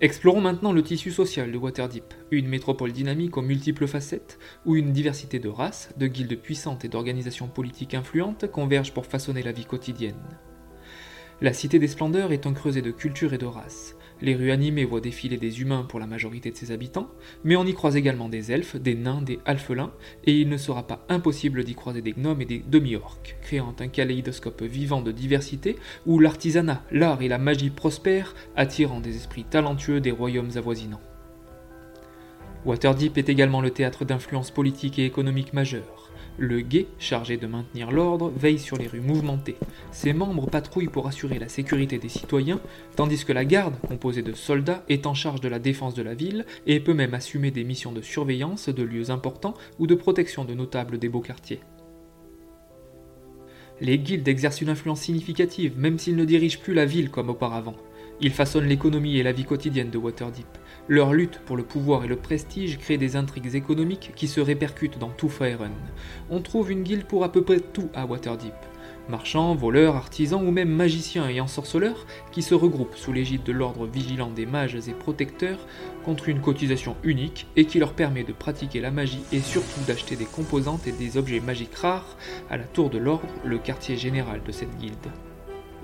Explorons 0.00 0.40
maintenant 0.40 0.72
le 0.72 0.82
tissu 0.82 1.12
social 1.12 1.52
de 1.52 1.56
Waterdeep, 1.56 2.14
une 2.32 2.48
métropole 2.48 2.92
dynamique 2.92 3.36
aux 3.36 3.42
multiples 3.42 3.86
facettes, 3.86 4.40
où 4.66 4.74
une 4.74 4.92
diversité 4.92 5.38
de 5.38 5.48
races, 5.48 5.90
de 5.96 6.08
guildes 6.08 6.40
puissantes 6.40 6.84
et 6.84 6.88
d'organisations 6.88 7.46
politiques 7.46 7.94
influentes 7.94 8.50
convergent 8.50 8.92
pour 8.92 9.06
façonner 9.06 9.42
la 9.44 9.52
vie 9.52 9.66
quotidienne. 9.66 10.38
La 11.40 11.52
Cité 11.52 11.78
des 11.78 11.86
Splendeurs 11.88 12.32
est 12.32 12.46
un 12.46 12.52
creuset 12.54 12.82
de 12.82 12.90
culture 12.90 13.34
et 13.34 13.38
de 13.38 13.46
races. 13.46 13.94
Les 14.24 14.34
rues 14.34 14.52
animées 14.52 14.86
voient 14.86 15.02
défiler 15.02 15.36
des 15.36 15.60
humains 15.60 15.84
pour 15.86 16.00
la 16.00 16.06
majorité 16.06 16.50
de 16.50 16.56
ses 16.56 16.70
habitants, 16.70 17.10
mais 17.44 17.56
on 17.56 17.66
y 17.66 17.74
croise 17.74 17.94
également 17.94 18.30
des 18.30 18.52
elfes, 18.52 18.76
des 18.76 18.94
nains, 18.94 19.20
des 19.20 19.38
alphelins, 19.44 19.92
et 20.24 20.32
il 20.32 20.48
ne 20.48 20.56
sera 20.56 20.86
pas 20.86 21.04
impossible 21.10 21.62
d'y 21.62 21.74
croiser 21.74 22.00
des 22.00 22.14
gnomes 22.14 22.40
et 22.40 22.46
des 22.46 22.64
demi-orques, 22.66 23.36
créant 23.42 23.76
un 23.80 23.88
kaléidoscope 23.88 24.62
vivant 24.62 25.02
de 25.02 25.12
diversité 25.12 25.76
où 26.06 26.18
l'artisanat, 26.18 26.82
l'art 26.90 27.20
et 27.20 27.28
la 27.28 27.36
magie 27.36 27.68
prospèrent, 27.68 28.34
attirant 28.56 29.00
des 29.00 29.14
esprits 29.14 29.44
talentueux 29.44 30.00
des 30.00 30.10
royaumes 30.10 30.52
avoisinants. 30.56 31.02
Waterdeep 32.64 33.18
est 33.18 33.28
également 33.28 33.60
le 33.60 33.72
théâtre 33.72 34.06
d'influences 34.06 34.50
politiques 34.50 34.98
et 34.98 35.04
économiques 35.04 35.52
majeures. 35.52 36.10
Le 36.36 36.60
guet, 36.62 36.88
chargé 36.98 37.36
de 37.36 37.46
maintenir 37.46 37.92
l'ordre, 37.92 38.32
veille 38.36 38.58
sur 38.58 38.76
les 38.76 38.88
rues 38.88 39.00
mouvementées. 39.00 39.56
Ses 39.92 40.12
membres 40.12 40.50
patrouillent 40.50 40.88
pour 40.88 41.06
assurer 41.06 41.38
la 41.38 41.48
sécurité 41.48 41.98
des 41.98 42.08
citoyens, 42.08 42.60
tandis 42.96 43.24
que 43.24 43.32
la 43.32 43.44
garde, 43.44 43.78
composée 43.86 44.22
de 44.22 44.32
soldats, 44.32 44.82
est 44.88 45.06
en 45.06 45.14
charge 45.14 45.40
de 45.40 45.48
la 45.48 45.60
défense 45.60 45.94
de 45.94 46.02
la 46.02 46.14
ville 46.14 46.44
et 46.66 46.80
peut 46.80 46.92
même 46.92 47.14
assumer 47.14 47.52
des 47.52 47.62
missions 47.62 47.92
de 47.92 48.02
surveillance 48.02 48.68
de 48.68 48.82
lieux 48.82 49.10
importants 49.10 49.54
ou 49.78 49.86
de 49.86 49.94
protection 49.94 50.44
de 50.44 50.54
notables 50.54 50.98
des 50.98 51.08
beaux 51.08 51.20
quartiers. 51.20 51.60
Les 53.80 53.98
guildes 53.98 54.26
exercent 54.26 54.60
une 54.60 54.70
influence 54.70 55.02
significative, 55.02 55.78
même 55.78 55.98
s'ils 55.98 56.16
ne 56.16 56.24
dirigent 56.24 56.60
plus 56.60 56.74
la 56.74 56.84
ville 56.84 57.10
comme 57.10 57.30
auparavant. 57.30 57.76
Ils 58.20 58.32
façonnent 58.32 58.68
l'économie 58.68 59.18
et 59.18 59.22
la 59.22 59.32
vie 59.32 59.44
quotidienne 59.44 59.90
de 59.90 59.98
Waterdeep. 59.98 60.46
Leur 60.86 61.14
lutte 61.14 61.38
pour 61.46 61.56
le 61.56 61.62
pouvoir 61.62 62.04
et 62.04 62.08
le 62.08 62.16
prestige 62.16 62.78
crée 62.78 62.98
des 62.98 63.16
intrigues 63.16 63.54
économiques 63.54 64.12
qui 64.14 64.28
se 64.28 64.40
répercutent 64.40 64.98
dans 64.98 65.08
tout 65.08 65.30
Faerun. 65.30 65.70
On 66.28 66.42
trouve 66.42 66.70
une 66.70 66.82
guilde 66.82 67.06
pour 67.06 67.24
à 67.24 67.32
peu 67.32 67.42
près 67.42 67.60
tout 67.60 67.88
à 67.94 68.04
Waterdeep. 68.04 68.52
Marchands, 69.08 69.54
voleurs, 69.54 69.96
artisans 69.96 70.46
ou 70.46 70.50
même 70.50 70.68
magiciens 70.68 71.26
et 71.28 71.40
ensorceleurs 71.40 72.06
qui 72.32 72.42
se 72.42 72.54
regroupent 72.54 72.96
sous 72.96 73.14
l'égide 73.14 73.44
de 73.44 73.52
l'ordre 73.52 73.86
vigilant 73.86 74.30
des 74.30 74.44
mages 74.44 74.76
et 74.76 74.92
protecteurs 74.92 75.66
contre 76.04 76.28
une 76.28 76.42
cotisation 76.42 76.96
unique 77.02 77.46
et 77.56 77.64
qui 77.64 77.78
leur 77.78 77.94
permet 77.94 78.24
de 78.24 78.34
pratiquer 78.34 78.82
la 78.82 78.90
magie 78.90 79.24
et 79.32 79.40
surtout 79.40 79.80
d'acheter 79.86 80.16
des 80.16 80.26
composantes 80.26 80.86
et 80.86 80.92
des 80.92 81.16
objets 81.16 81.40
magiques 81.40 81.76
rares 81.76 82.18
à 82.50 82.58
la 82.58 82.64
Tour 82.64 82.90
de 82.90 82.98
l'Ordre, 82.98 83.28
le 83.42 83.56
quartier 83.56 83.96
général 83.96 84.42
de 84.46 84.52
cette 84.52 84.76
guilde. 84.76 85.08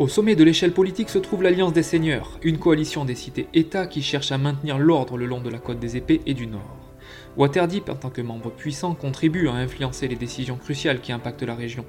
Au 0.00 0.08
sommet 0.08 0.34
de 0.34 0.44
l'échelle 0.44 0.72
politique 0.72 1.10
se 1.10 1.18
trouve 1.18 1.42
l'Alliance 1.42 1.74
des 1.74 1.82
Seigneurs, 1.82 2.38
une 2.42 2.56
coalition 2.56 3.04
des 3.04 3.14
cités-États 3.14 3.86
qui 3.86 4.00
cherche 4.00 4.32
à 4.32 4.38
maintenir 4.38 4.78
l'ordre 4.78 5.18
le 5.18 5.26
long 5.26 5.42
de 5.42 5.50
la 5.50 5.58
côte 5.58 5.78
des 5.78 5.98
épées 5.98 6.22
et 6.24 6.32
du 6.32 6.46
Nord. 6.46 6.94
Waterdeep, 7.36 7.90
en 7.90 7.96
tant 7.96 8.08
que 8.08 8.22
membre 8.22 8.50
puissant, 8.50 8.94
contribue 8.94 9.48
à 9.48 9.52
influencer 9.52 10.08
les 10.08 10.16
décisions 10.16 10.56
cruciales 10.56 11.02
qui 11.02 11.12
impactent 11.12 11.42
la 11.42 11.54
région. 11.54 11.84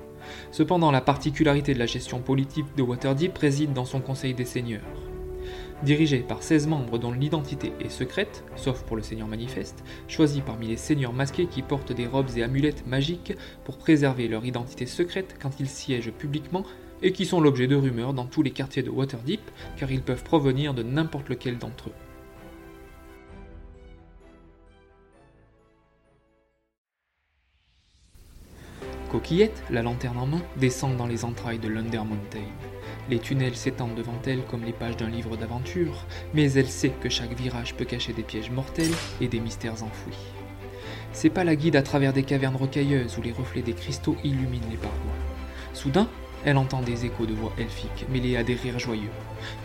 Cependant, 0.52 0.91
la 0.91 1.00
particularité 1.00 1.74
de 1.74 1.80
la 1.80 1.86
gestion 1.86 2.19
politique 2.19 2.65
de 2.76 2.84
Waterdeep 2.84 3.38
réside 3.38 3.71
dans 3.71 3.86
son 3.86 4.02
Conseil 4.02 4.34
des 4.34 4.43
Seigneurs. 4.43 4.82
Dirigé 5.84 6.19
par 6.19 6.43
16 6.43 6.67
membres 6.67 7.00
dont 7.00 7.13
l'identité 7.13 7.71
est 7.80 7.88
secrète, 7.89 8.43
sauf 8.58 8.84
pour 8.84 8.97
le 8.97 9.04
Seigneur 9.04 9.30
manifeste, 9.30 9.86
choisi 10.10 10.41
parmi 10.41 10.67
les 10.67 10.76
seigneurs 10.76 11.13
masqués 11.13 11.47
qui 11.47 11.62
portent 11.62 11.93
des 11.93 12.08
robes 12.08 12.30
et 12.36 12.43
amulettes 12.43 12.86
magiques 12.86 13.38
pour 13.63 13.78
préserver 13.78 14.28
leur 14.28 14.45
identité 14.45 14.86
secrète 14.86 15.38
quand 15.41 15.62
ils 15.62 15.69
siègent 15.69 16.12
publiquement 16.12 16.65
et 17.02 17.12
qui 17.12 17.26
sont 17.26 17.42
l'objet 17.42 17.68
de 17.68 17.76
rumeurs 17.76 18.14
dans 18.14 18.26
tous 18.26 18.44
les 18.44 18.52
quartiers 18.52 18.84
de 18.84 18.90
Waterdeep, 18.90 19.42
car 19.78 19.92
ils 19.92 20.02
peuvent 20.02 20.24
provenir 20.24 20.74
de 20.74 20.84
n'importe 20.84 21.30
lequel 21.30 21.58
d'entre 21.58 21.90
eux. 21.90 21.94
Coquillette, 29.12 29.62
la 29.70 29.82
lanterne 29.82 30.18
en 30.20 30.26
main, 30.26 30.42
descend 30.56 30.96
dans 30.96 31.06
les 31.06 31.26
entrailles 31.26 31.60
de 31.60 31.68
l'Under 31.68 32.06
Mountain. 32.06 32.48
Les 33.10 33.20
tunnels 33.20 33.58
s'étendent 33.58 33.96
devant 33.96 34.18
elle 34.26 34.46
comme 34.46 34.64
les 34.64 34.72
pages 34.72 34.96
d'un 34.96 35.10
livre 35.10 35.36
d'aventure, 35.36 36.06
mais 36.34 36.54
elle 36.54 36.70
sait 36.70 36.94
que 37.02 37.10
chaque 37.10 37.34
virage 37.34 37.76
peut 37.76 37.84
cacher 37.84 38.14
des 38.14 38.24
pièges 38.24 38.52
mortels 38.52 38.94
et 39.20 39.28
des 39.28 39.42
mystères 39.42 39.84
enfouis. 39.84 40.16
C'est 41.12 41.30
pas 41.30 41.44
la 41.44 41.58
guide 41.58 41.76
à 41.76 41.82
travers 41.82 42.14
des 42.14 42.24
cavernes 42.24 42.56
rocailleuses 42.56 43.18
où 43.18 43.22
les 43.22 43.34
reflets 43.34 43.62
des 43.62 43.74
cristaux 43.74 44.16
illuminent 44.24 44.70
les 44.70 44.78
parois. 44.78 44.96
Soudain, 45.74 46.08
elle 46.45 46.58
entend 46.58 46.82
des 46.82 47.06
échos 47.06 47.25
de 47.25 47.34
voix 47.34 47.54
elfiques 47.58 48.06
mêlés 48.10 48.38
à 48.38 48.43
des 48.43 48.56
rires 48.56 48.80
joyeux. 48.80 49.12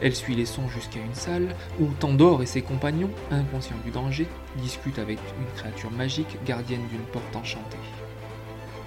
Elle 0.03 0.15
suit 0.15 0.35
les 0.35 0.47
sons 0.47 0.69
jusqu'à 0.69 1.01
une 1.01 1.15
salle 1.15 1.55
où 1.81 1.87
Tandor 1.99 2.43
et 2.43 2.47
ses 2.47 2.63
compagnons, 2.63 3.11
inconscients 3.31 3.77
du 3.85 3.91
danger, 3.91 4.27
discutent 4.57 4.99
avec 4.99 5.19
une 5.39 5.57
créature 5.57 5.91
magique 5.91 6.39
gardienne 6.45 6.87
d'une 6.91 7.07
porte 7.13 7.35
enchantée. 7.35 7.77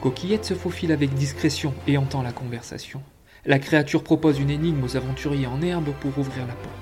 Coquillette 0.02 0.45
se 0.45 0.54
faufile 0.54 0.91
avec 0.91 1.13
discrétion 1.13 1.73
et 1.88 1.97
entend 1.97 2.21
la 2.21 2.32
conversation. 2.32 3.02
La 3.45 3.60
créature 3.60 4.04
propose 4.04 4.39
une 4.39 4.49
énigme 4.49 4.84
aux 4.84 4.95
aventuriers 4.95 5.47
en 5.47 5.62
herbe 5.62 5.91
pour 5.99 6.17
ouvrir 6.17 6.45
la 6.45 6.54
porte. 6.54 6.75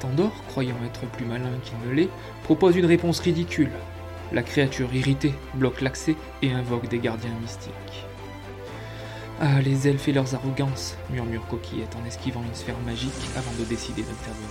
Tandor, 0.00 0.32
croyant 0.48 0.76
être 0.84 1.06
plus 1.12 1.24
malin 1.24 1.52
qu'il 1.64 1.88
ne 1.88 1.94
l'est, 1.94 2.10
propose 2.44 2.76
une 2.76 2.86
réponse 2.86 3.20
ridicule. 3.20 3.70
La 4.32 4.42
créature 4.42 4.92
irritée 4.94 5.34
bloque 5.54 5.80
l'accès 5.80 6.16
et 6.42 6.52
invoque 6.52 6.88
des 6.88 6.98
gardiens 6.98 7.34
mystiques. 7.40 8.06
Ah, 9.38 9.60
les 9.60 9.86
elfes 9.86 10.08
et 10.08 10.12
leurs 10.12 10.34
arrogances, 10.34 10.96
murmure 11.10 11.46
Coquillette 11.46 11.94
en 11.94 12.06
esquivant 12.06 12.42
une 12.42 12.54
sphère 12.54 12.78
magique 12.86 13.12
avant 13.36 13.52
de 13.58 13.64
décider 13.64 14.00
d'intervenir. 14.00 14.48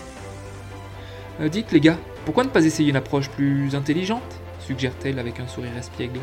Euh, 1.42 1.50
dites 1.50 1.72
les 1.72 1.80
gars, 1.80 1.98
pourquoi 2.24 2.44
ne 2.44 2.50
pas 2.50 2.66
essayer 2.66 2.90
une 2.90 2.96
approche 2.96 3.30
plus 3.30 3.74
intelligente 3.76 4.40
suggère-t-elle 4.60 5.20
avec 5.20 5.40
un 5.40 5.48
sourire 5.48 5.78
espiègle. 5.78 6.20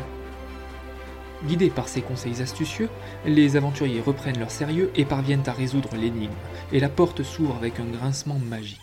Guidés 1.45 1.69
par 1.69 1.89
ces 1.89 2.01
conseils 2.01 2.41
astucieux, 2.41 2.89
les 3.25 3.57
aventuriers 3.57 4.01
reprennent 4.01 4.39
leur 4.39 4.51
sérieux 4.51 4.91
et 4.95 5.05
parviennent 5.05 5.47
à 5.47 5.51
résoudre 5.51 5.89
l'énigme, 5.95 6.31
et 6.71 6.79
la 6.79 6.89
porte 6.89 7.23
s'ouvre 7.23 7.55
avec 7.55 7.79
un 7.79 7.85
grincement 7.85 8.39
magique. 8.49 8.79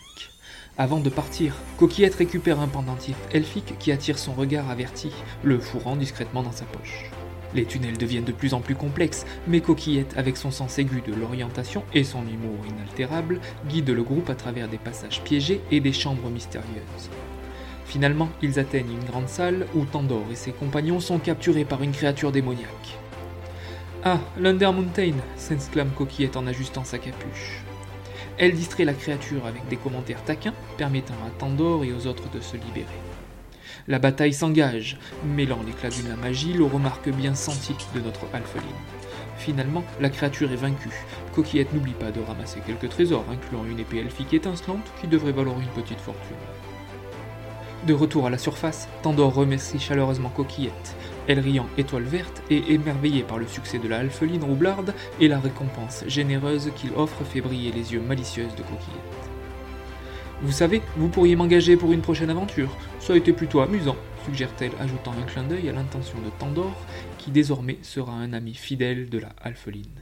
Avant 0.77 0.99
de 0.99 1.09
partir, 1.09 1.55
Coquillette 1.77 2.15
récupère 2.15 2.59
un 2.59 2.67
pendentif 2.67 3.15
elfique 3.33 3.77
qui 3.79 3.91
attire 3.91 4.19
son 4.19 4.33
regard 4.33 4.69
averti, 4.69 5.11
le 5.43 5.59
fourrant 5.59 5.95
discrètement 5.95 6.43
dans 6.43 6.51
sa 6.51 6.65
poche. 6.65 7.11
Les 7.53 7.65
tunnels 7.65 7.97
deviennent 7.97 8.23
de 8.23 8.31
plus 8.31 8.53
en 8.53 8.61
plus 8.61 8.75
complexes, 8.75 9.25
mais 9.47 9.59
Coquillette, 9.59 10.17
avec 10.17 10.37
son 10.37 10.51
sens 10.51 10.79
aigu 10.79 11.01
de 11.05 11.13
l'orientation 11.13 11.83
et 11.93 12.03
son 12.03 12.21
humour 12.21 12.65
inaltérable, 12.69 13.41
guide 13.67 13.89
le 13.89 14.03
groupe 14.03 14.29
à 14.29 14.35
travers 14.35 14.69
des 14.69 14.77
passages 14.77 15.21
piégés 15.23 15.61
et 15.69 15.79
des 15.79 15.93
chambres 15.93 16.29
mystérieuses. 16.29 17.09
Finalement, 17.85 18.29
ils 18.41 18.57
atteignent 18.57 18.93
une 18.93 19.03
grande 19.03 19.27
salle 19.27 19.67
où 19.75 19.83
Tandor 19.83 20.23
et 20.31 20.35
ses 20.35 20.53
compagnons 20.53 21.01
sont 21.01 21.19
capturés 21.19 21.65
par 21.65 21.83
une 21.83 21.91
créature 21.91 22.31
démoniaque. 22.31 22.97
Ah, 24.03 24.19
l'Undermountain 24.39 25.13
s'exclame 25.35 25.91
Coquillette 25.91 26.37
en 26.37 26.47
ajustant 26.47 26.85
sa 26.85 26.99
capuche. 26.99 27.63
Elle 28.37 28.53
distrait 28.53 28.85
la 28.85 28.93
créature 28.93 29.45
avec 29.45 29.67
des 29.67 29.75
commentaires 29.75 30.23
taquins, 30.23 30.53
permettant 30.77 31.13
à 31.27 31.29
Tandor 31.37 31.83
et 31.83 31.91
aux 31.91 32.07
autres 32.07 32.29
de 32.31 32.39
se 32.39 32.55
libérer. 32.55 33.10
La 33.87 33.99
bataille 33.99 34.33
s'engage, 34.33 34.97
mêlant 35.25 35.59
l'éclat 35.65 35.89
la 36.07 36.15
magie, 36.15 36.53
le 36.53 36.65
remarque 36.65 37.09
bien 37.09 37.33
senti 37.33 37.75
de 37.95 37.99
notre 37.99 38.25
alpheline. 38.33 38.69
Finalement, 39.37 39.83
la 39.99 40.09
créature 40.09 40.51
est 40.51 40.55
vaincue. 40.55 41.05
Coquillette 41.33 41.73
n'oublie 41.73 41.93
pas 41.93 42.11
de 42.11 42.21
ramasser 42.21 42.59
quelques 42.65 42.89
trésors, 42.89 43.25
incluant 43.31 43.65
une 43.65 43.79
épée 43.79 43.97
elfique 43.97 44.33
étincelante 44.33 44.85
qui 44.99 45.07
devrait 45.07 45.31
valoir 45.31 45.59
une 45.59 45.81
petite 45.81 45.99
fortune. 45.99 46.37
De 47.87 47.95
retour 47.95 48.27
à 48.27 48.29
la 48.29 48.37
surface, 48.37 48.87
Tandor 49.01 49.33
remercie 49.33 49.79
chaleureusement 49.79 50.29
Coquillette. 50.29 50.95
Elle 51.27 51.39
riant 51.39 51.65
étoile 51.79 52.03
verte 52.03 52.43
et 52.51 52.73
émerveillée 52.73 53.23
par 53.23 53.39
le 53.39 53.47
succès 53.47 53.79
de 53.79 53.87
la 53.87 53.97
alpheline 53.97 54.43
roublarde 54.43 54.93
et 55.19 55.27
la 55.27 55.39
récompense 55.39 56.03
généreuse 56.05 56.71
qu'il 56.75 56.91
offre 56.95 57.23
fait 57.23 57.41
briller 57.41 57.71
les 57.71 57.93
yeux 57.93 58.01
malicieux 58.01 58.45
de 58.45 58.61
Coquillette. 58.61 59.20
Vous 60.43 60.51
savez, 60.51 60.81
vous 60.97 61.07
pourriez 61.07 61.35
m'engager 61.35 61.77
pour 61.77 61.91
une 61.91 62.01
prochaine 62.01 62.31
aventure. 62.31 62.75
Ça 62.99 63.13
a 63.13 63.15
été 63.15 63.31
plutôt 63.31 63.59
amusant, 63.59 63.95
suggère-t-elle, 64.25 64.71
ajoutant 64.79 65.11
un 65.11 65.25
clin 65.25 65.43
d'œil 65.43 65.69
à 65.69 65.71
l'intention 65.71 66.17
de 66.17 66.31
Tandor, 66.39 66.75
qui 67.19 67.29
désormais 67.29 67.77
sera 67.83 68.13
un 68.13 68.33
ami 68.33 68.55
fidèle 68.55 69.09
de 69.09 69.19
la 69.19 69.29
alpheline. 69.39 70.01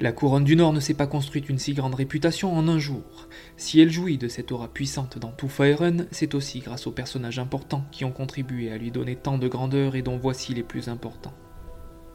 La 0.00 0.10
couronne 0.10 0.42
du 0.42 0.56
Nord 0.56 0.72
ne 0.72 0.80
s'est 0.80 0.94
pas 0.94 1.06
construite 1.06 1.48
une 1.48 1.58
si 1.58 1.72
grande 1.72 1.94
réputation 1.94 2.56
en 2.56 2.66
un 2.66 2.80
jour. 2.80 3.28
Si 3.56 3.80
elle 3.80 3.92
jouit 3.92 4.18
de 4.18 4.26
cette 4.26 4.50
aura 4.50 4.66
puissante 4.66 5.18
dans 5.18 5.32
tout 5.32 5.48
Faerun, 5.48 6.06
c'est 6.10 6.34
aussi 6.34 6.58
grâce 6.58 6.88
aux 6.88 6.92
personnages 6.92 7.38
importants 7.38 7.84
qui 7.92 8.04
ont 8.04 8.12
contribué 8.12 8.72
à 8.72 8.78
lui 8.78 8.90
donner 8.90 9.14
tant 9.14 9.38
de 9.38 9.46
grandeur 9.46 9.94
et 9.94 10.02
dont 10.02 10.16
voici 10.16 10.52
les 10.52 10.64
plus 10.64 10.88
importants. 10.88 11.34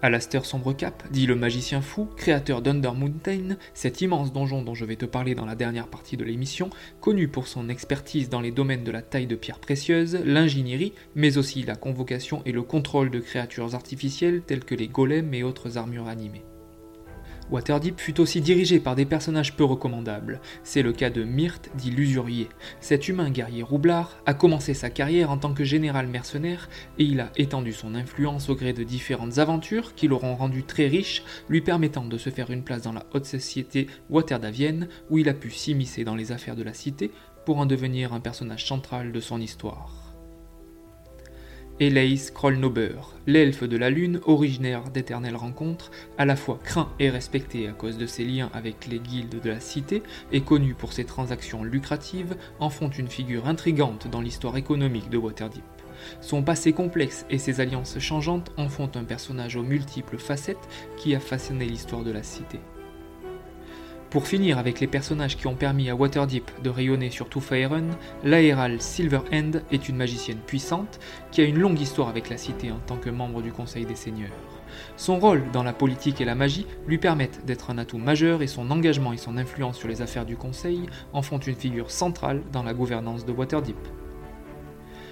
Alastair 0.04 0.44
Sombrecap, 0.44 1.02
dit 1.12 1.26
le 1.26 1.36
magicien 1.36 1.82
fou, 1.82 2.10
créateur 2.18 2.62
d'Undermountain, 2.62 3.56
cet 3.74 4.02
immense 4.02 4.34
donjon 4.34 4.62
dont 4.62 4.76
je 4.76 4.84
vais 4.84 4.98
te 4.98 5.06
parler 5.06 5.34
dans 5.34 5.46
la 5.46 5.56
dernière 5.56 5.88
partie 5.88 6.18
de 6.18 6.26
l'émission, 6.26 6.70
connu 7.00 7.30
pour 7.30 7.48
son 7.48 7.70
expertise 7.70 8.28
dans 8.28 8.42
les 8.42 8.52
domaines 8.52 8.84
de 8.84 8.92
la 8.92 9.02
taille 9.02 9.28
de 9.28 9.38
pierres 9.38 9.60
précieuses, 9.60 10.20
l'ingénierie, 10.26 10.92
mais 11.16 11.38
aussi 11.38 11.64
la 11.64 11.78
convocation 11.78 12.42
et 12.46 12.52
le 12.52 12.64
contrôle 12.64 13.12
de 13.12 13.22
créatures 13.22 13.76
artificielles 13.76 14.42
telles 14.46 14.66
que 14.66 14.76
les 14.76 14.90
golems 14.90 15.34
et 15.34 15.44
autres 15.44 15.78
armures 15.78 16.10
animées. 16.10 16.44
Waterdeep 17.54 18.00
fut 18.00 18.20
aussi 18.20 18.42
dirigé 18.42 18.80
par 18.80 18.96
des 18.96 19.06
personnages 19.06 19.56
peu 19.56 19.64
recommandables. 19.64 20.42
C'est 20.64 20.82
le 20.82 20.92
cas 20.92 21.12
de 21.12 21.24
Myrte, 21.24 21.70
dit 21.76 21.92
l'usurier. 21.92 22.50
Cet 22.80 23.08
humain 23.08 23.30
guerrier 23.30 23.62
roublard 23.62 24.18
a 24.26 24.34
commencé 24.34 24.74
sa 24.74 24.90
carrière 24.90 25.30
en 25.30 25.38
tant 25.38 25.54
que 25.54 25.64
général 25.64 26.08
mercenaire 26.08 26.68
et 26.98 27.04
il 27.04 27.20
a 27.20 27.32
étendu 27.38 27.72
son 27.72 27.94
influence 27.94 28.50
au 28.50 28.56
gré 28.56 28.74
de 28.74 28.82
différentes 28.82 29.38
aventures 29.38 29.94
qui 29.94 30.08
l'auront 30.08 30.34
rendu 30.34 30.64
très 30.64 30.88
riche, 30.88 31.24
lui 31.48 31.62
permettant 31.62 32.06
de 32.06 32.18
se 32.18 32.32
faire 32.32 32.50
une 32.50 32.64
place 32.64 32.82
dans 32.82 32.92
la 32.92 33.06
haute 33.14 33.26
société 33.26 33.86
waterdavienne 34.10 34.88
où 35.12 35.20
il 35.20 35.30
a 35.30 35.36
pu 35.36 35.52
s'immiscer 35.52 36.04
dans 36.04 36.16
les 36.16 36.32
affaires 36.32 36.56
de 36.56 36.64
la 36.64 36.74
cité 36.74 37.12
pour 37.46 37.60
en 37.60 37.68
devenir 37.68 38.14
un 38.14 38.20
personnage 38.20 38.66
central 38.66 39.12
de 39.12 39.20
son 39.20 39.40
histoire. 39.40 40.03
Eleis 41.80 42.30
Krollnober, 42.32 43.02
l'elfe 43.26 43.64
de 43.64 43.78
la 43.78 43.90
lune, 43.90 44.20
originaire 44.28 44.84
d'Éternelle 44.92 45.36
Rencontre, 45.36 45.90
à 46.20 46.26
la 46.26 46.36
fois 46.36 46.60
craint 46.64 46.94
et 47.00 47.10
respecté 47.10 47.68
à 47.68 47.72
cause 47.72 47.98
de 47.98 48.06
ses 48.06 48.26
liens 48.26 48.52
avec 48.54 48.86
les 48.86 49.00
guildes 49.00 49.42
de 49.42 49.50
la 49.50 49.60
cité 49.60 50.04
et 50.32 50.42
connu 50.42 50.76
pour 50.76 50.94
ses 50.94 51.04
transactions 51.04 51.64
lucratives, 51.64 52.36
en 52.60 52.70
font 52.70 52.90
une 52.90 53.08
figure 53.08 53.48
intrigante 53.48 54.08
dans 54.08 54.22
l'histoire 54.22 54.56
économique 54.56 55.10
de 55.10 55.18
Waterdeep. 55.18 55.64
Son 56.22 56.44
passé 56.44 56.74
complexe 56.74 57.26
et 57.32 57.40
ses 57.40 57.60
alliances 57.60 57.98
changeantes 57.98 58.52
en 58.58 58.70
font 58.70 58.92
un 58.94 59.04
personnage 59.04 59.56
aux 59.56 59.64
multiples 59.64 60.20
facettes 60.20 60.70
qui 60.96 61.16
a 61.16 61.20
façonné 61.20 61.66
l'histoire 61.66 62.04
de 62.04 62.12
la 62.12 62.22
cité. 62.22 62.60
Pour 64.14 64.28
finir 64.28 64.60
avec 64.60 64.80
les 64.80 64.86
personnages 64.86 65.38
qui 65.38 65.48
ont 65.48 65.56
permis 65.56 65.90
à 65.90 65.96
Waterdeep 65.96 66.62
de 66.62 66.70
rayonner 66.70 67.10
sur 67.10 67.30
tout 67.30 67.42
Faerun, 67.42 67.88
l'aéral 68.24 68.80
Silverhand 68.80 69.64
est 69.72 69.90
une 69.90 69.96
magicienne 69.96 70.38
puissante 70.38 71.00
qui 71.32 71.42
a 71.42 71.46
une 71.46 71.58
longue 71.58 71.82
histoire 71.82 72.10
avec 72.10 72.30
la 72.30 72.38
cité 72.38 72.72
en 72.72 72.78
tant 72.78 72.98
que 72.98 73.10
membre 73.10 73.42
du 73.42 73.52
Conseil 73.52 73.88
des 73.88 73.96
Seigneurs. 73.96 74.30
Son 74.98 75.18
rôle 75.18 75.42
dans 75.52 75.64
la 75.64 75.74
politique 75.74 76.22
et 76.22 76.26
la 76.26 76.36
magie 76.36 76.68
lui 76.88 77.00
permettent 77.00 77.44
d'être 77.48 77.72
un 77.72 77.80
atout 77.80 77.98
majeur 77.98 78.44
et 78.44 78.48
son 78.48 78.70
engagement 78.70 79.14
et 79.14 79.18
son 79.18 79.36
influence 79.36 79.80
sur 79.80 79.88
les 79.88 80.04
affaires 80.04 80.28
du 80.28 80.38
Conseil 80.38 80.84
en 81.12 81.24
font 81.24 81.40
une 81.40 81.56
figure 81.56 81.90
centrale 81.90 82.44
dans 82.52 82.62
la 82.62 82.76
gouvernance 82.76 83.26
de 83.26 83.32
Waterdeep. 83.32 83.80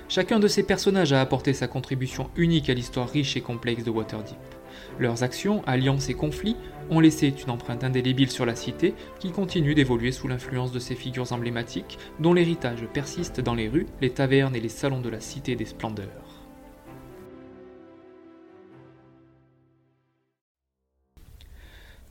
Chacun 0.10 0.40
de 0.40 0.48
ces 0.48 0.62
personnages 0.62 1.12
a 1.12 1.22
apporté 1.22 1.54
sa 1.54 1.68
contribution 1.68 2.30
unique 2.36 2.70
à 2.70 2.76
l'histoire 2.76 3.10
riche 3.10 3.36
et 3.36 3.42
complexe 3.42 3.84
de 3.84 3.90
Waterdeep. 3.90 4.61
Leurs 5.00 5.24
actions, 5.24 5.64
alliances 5.66 6.10
et 6.10 6.14
conflits 6.14 6.56
ont 6.90 7.00
laissé 7.00 7.34
une 7.44 7.52
empreinte 7.52 7.84
indélébile 7.84 8.30
sur 8.30 8.46
la 8.46 8.56
cité 8.56 8.94
qui 9.20 9.32
continue 9.32 9.76
d'évoluer 9.76 10.12
sous 10.12 10.28
l'influence 10.28 10.72
de 10.72 10.80
ces 10.80 10.96
figures 10.96 11.32
emblématiques 11.32 11.98
dont 12.20 12.34
l'héritage 12.34 12.86
persiste 12.94 13.40
dans 13.40 13.56
les 13.56 13.70
rues, 13.70 13.88
les 14.02 14.10
tavernes 14.10 14.56
et 14.56 14.60
les 14.60 14.70
salons 14.70 15.02
de 15.02 15.10
la 15.10 15.20
cité 15.20 15.56
des 15.56 15.66
splendeurs. 15.66 16.32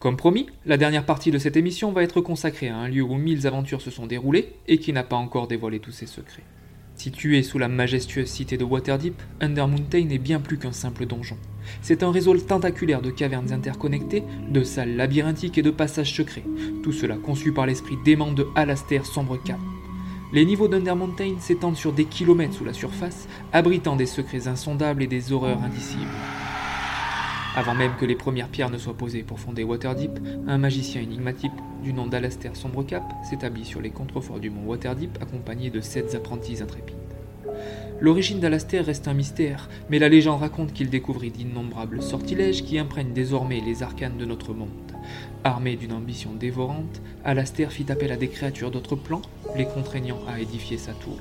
Comme 0.01 0.17
promis, 0.17 0.47
la 0.65 0.79
dernière 0.79 1.05
partie 1.05 1.31
de 1.31 1.37
cette 1.37 1.59
émission 1.59 1.93
va 1.93 2.03
être 2.03 2.23
consacrée 2.23 2.69
à 2.69 2.77
un 2.77 2.89
lieu 2.89 3.03
où 3.03 3.17
mille 3.17 3.47
aventures 3.47 3.83
se 3.83 3.91
sont 3.91 4.07
déroulées 4.07 4.55
et 4.67 4.79
qui 4.79 4.95
n'a 4.95 5.03
pas 5.03 5.17
encore 5.17 5.47
dévoilé 5.47 5.79
tous 5.79 5.93
ses 5.93 6.07
secrets. 6.07 6.45
Situé 7.01 7.43
sous 7.43 7.57
la 7.57 7.69
majestueuse 7.69 8.29
cité 8.29 8.59
de 8.59 8.65
Waterdeep, 8.65 9.15
Undermountain 9.41 10.11
est 10.11 10.19
bien 10.19 10.39
plus 10.39 10.59
qu'un 10.59 10.73
simple 10.73 11.07
donjon. 11.07 11.39
C'est 11.81 12.03
un 12.03 12.11
réseau 12.11 12.37
tentaculaire 12.37 13.01
de 13.01 13.11
cavernes 13.11 13.55
interconnectées, 13.55 14.23
de 14.51 14.63
salles 14.63 14.97
labyrinthiques 14.97 15.57
et 15.57 15.63
de 15.63 15.71
passages 15.71 16.15
secrets, 16.15 16.45
tout 16.83 16.93
cela 16.93 17.17
conçu 17.17 17.53
par 17.53 17.65
l'esprit 17.65 17.97
dément 18.05 18.33
de 18.33 18.47
Alastair 18.55 19.07
Sombrecap. 19.07 19.59
Les 20.35 20.45
niveaux 20.45 20.69
d'Undermountain 20.69 21.37
s'étendent 21.41 21.79
sur 21.79 21.95
des 21.95 22.05
kilomètres 22.05 22.53
sous 22.53 22.67
la 22.67 22.75
surface, 22.75 23.29
abritant 23.55 23.97
des 23.97 24.05
secrets 24.05 24.47
insondables 24.47 25.03
et 25.03 25.07
des 25.07 25.33
horreurs 25.33 25.63
indicibles. 25.63 26.05
Avant 27.57 27.75
même 27.75 27.97
que 27.97 28.05
les 28.05 28.15
premières 28.15 28.49
pierres 28.49 28.71
ne 28.71 28.79
soient 28.79 28.97
posées 28.97 29.25
pour 29.25 29.41
fonder 29.41 29.65
Waterdeep, 29.65 30.21
un 30.47 30.57
magicien 30.57 31.03
énigmatique 31.03 31.51
du 31.83 31.93
nom 31.93 32.07
d'Alastair 32.07 32.55
Sombrecap 32.55 33.03
s'établit 33.29 33.65
sur 33.65 33.81
les 33.81 33.91
contreforts 33.91 34.39
du 34.39 34.51
mont 34.51 34.67
Waterdeep 34.67 35.19
accompagné 35.21 35.69
de 35.69 35.81
sept 35.81 36.15
apprentis 36.15 36.63
intrépides. 36.63 36.97
L'origine 38.01 38.39
d'Alastair 38.39 38.87
reste 38.87 39.09
un 39.09 39.15
mystère, 39.15 39.69
mais 39.91 39.99
la 39.99 40.09
légende 40.09 40.41
raconte 40.41 40.73
qu'il 40.73 40.91
découvrit 40.91 41.31
d'innombrables 41.31 42.03
sortilèges 42.03 42.65
qui 42.65 42.79
imprègnent 42.79 43.13
désormais 43.13 43.61
les 43.61 43.83
arcanes 43.83 44.17
de 44.17 44.25
notre 44.25 44.55
monde. 44.55 44.71
Armé 45.43 45.75
d'une 45.75 45.93
ambition 45.93 46.33
dévorante, 46.33 47.03
Alastair 47.25 47.73
fit 47.73 47.91
appel 47.91 48.13
à 48.13 48.17
des 48.17 48.29
créatures 48.29 48.71
d'autres 48.71 48.97
plans, 48.97 49.23
les 49.57 49.67
contraignant 49.67 50.21
à 50.29 50.41
édifier 50.41 50.79
sa 50.79 50.93
tour. 50.93 51.19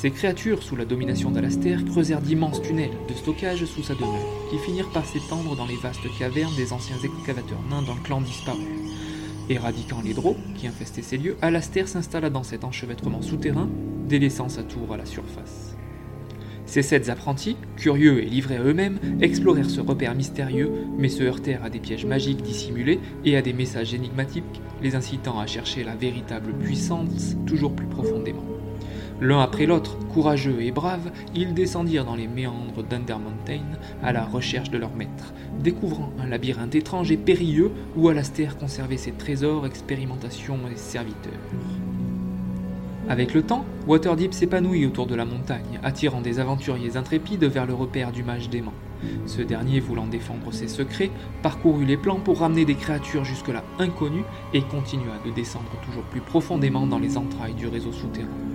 Ces 0.00 0.12
créatures, 0.12 0.62
sous 0.62 0.76
la 0.76 0.84
domination 0.84 1.32
d'Alastair, 1.32 1.84
creusèrent 1.84 2.20
d'immenses 2.20 2.62
tunnels 2.62 2.96
de 3.08 3.14
stockage 3.14 3.64
sous 3.64 3.82
sa 3.82 3.94
demeure, 3.94 4.48
qui 4.48 4.56
finirent 4.58 4.92
par 4.92 5.04
s'étendre 5.04 5.56
dans 5.56 5.66
les 5.66 5.74
vastes 5.74 6.06
cavernes 6.20 6.54
des 6.54 6.72
anciens 6.72 6.98
excavateurs 7.02 7.64
nains 7.68 7.82
d'un 7.82 8.00
clan 8.04 8.20
disparu. 8.20 8.62
Éradiquant 9.50 10.00
les 10.04 10.14
drôles 10.14 10.36
qui 10.54 10.68
infestaient 10.68 11.02
ces 11.02 11.16
lieux, 11.16 11.36
Alastair 11.42 11.88
s'installa 11.88 12.30
dans 12.30 12.44
cet 12.44 12.62
enchevêtrement 12.62 13.22
souterrain, 13.22 13.68
délaissant 14.08 14.48
sa 14.48 14.62
tour 14.62 14.94
à 14.94 14.98
la 14.98 15.04
surface. 15.04 15.74
Ces 16.64 16.82
sept 16.82 17.08
apprentis, 17.08 17.56
curieux 17.76 18.22
et 18.22 18.26
livrés 18.26 18.58
à 18.58 18.62
eux-mêmes, 18.62 19.00
explorèrent 19.20 19.68
ce 19.68 19.80
repère 19.80 20.14
mystérieux, 20.14 20.70
mais 20.96 21.08
se 21.08 21.24
heurtèrent 21.24 21.64
à 21.64 21.70
des 21.70 21.80
pièges 21.80 22.06
magiques 22.06 22.42
dissimulés 22.42 23.00
et 23.24 23.36
à 23.36 23.42
des 23.42 23.52
messages 23.52 23.94
énigmatiques, 23.94 24.62
les 24.80 24.94
incitant 24.94 25.40
à 25.40 25.48
chercher 25.48 25.82
la 25.82 25.96
véritable 25.96 26.52
puissance 26.52 27.34
toujours 27.46 27.74
plus 27.74 27.88
profondément. 27.88 28.57
L'un 29.20 29.40
après 29.40 29.66
l'autre, 29.66 29.98
courageux 30.12 30.62
et 30.62 30.70
braves, 30.70 31.10
ils 31.34 31.52
descendirent 31.52 32.04
dans 32.04 32.14
les 32.14 32.28
méandres 32.28 32.84
d'Undermountain 32.84 33.64
à 34.00 34.12
la 34.12 34.24
recherche 34.24 34.70
de 34.70 34.78
leur 34.78 34.94
maître, 34.94 35.34
découvrant 35.58 36.12
un 36.20 36.26
labyrinthe 36.26 36.76
étrange 36.76 37.10
et 37.10 37.16
périlleux 37.16 37.72
où 37.96 38.08
Alastair 38.08 38.56
conservait 38.56 38.96
ses 38.96 39.10
trésors, 39.10 39.66
expérimentations 39.66 40.60
et 40.72 40.76
serviteurs. 40.76 41.32
Avec 43.08 43.34
le 43.34 43.42
temps, 43.42 43.64
Waterdeep 43.88 44.32
s'épanouit 44.32 44.86
autour 44.86 45.06
de 45.06 45.16
la 45.16 45.24
montagne, 45.24 45.80
attirant 45.82 46.20
des 46.20 46.38
aventuriers 46.38 46.96
intrépides 46.96 47.44
vers 47.44 47.66
le 47.66 47.74
repère 47.74 48.12
du 48.12 48.22
mage 48.22 48.50
dément. 48.50 48.74
Ce 49.26 49.42
dernier, 49.42 49.80
voulant 49.80 50.06
défendre 50.06 50.52
ses 50.52 50.68
secrets, 50.68 51.10
parcourut 51.42 51.86
les 51.86 51.96
plans 51.96 52.20
pour 52.20 52.40
ramener 52.40 52.64
des 52.64 52.74
créatures 52.74 53.24
jusque-là 53.24 53.64
inconnues 53.78 54.24
et 54.52 54.62
continua 54.62 55.14
de 55.24 55.30
descendre 55.30 55.70
toujours 55.84 56.04
plus 56.04 56.20
profondément 56.20 56.86
dans 56.86 56.98
les 56.98 57.16
entrailles 57.16 57.54
du 57.54 57.66
réseau 57.66 57.92
souterrain. 57.92 58.47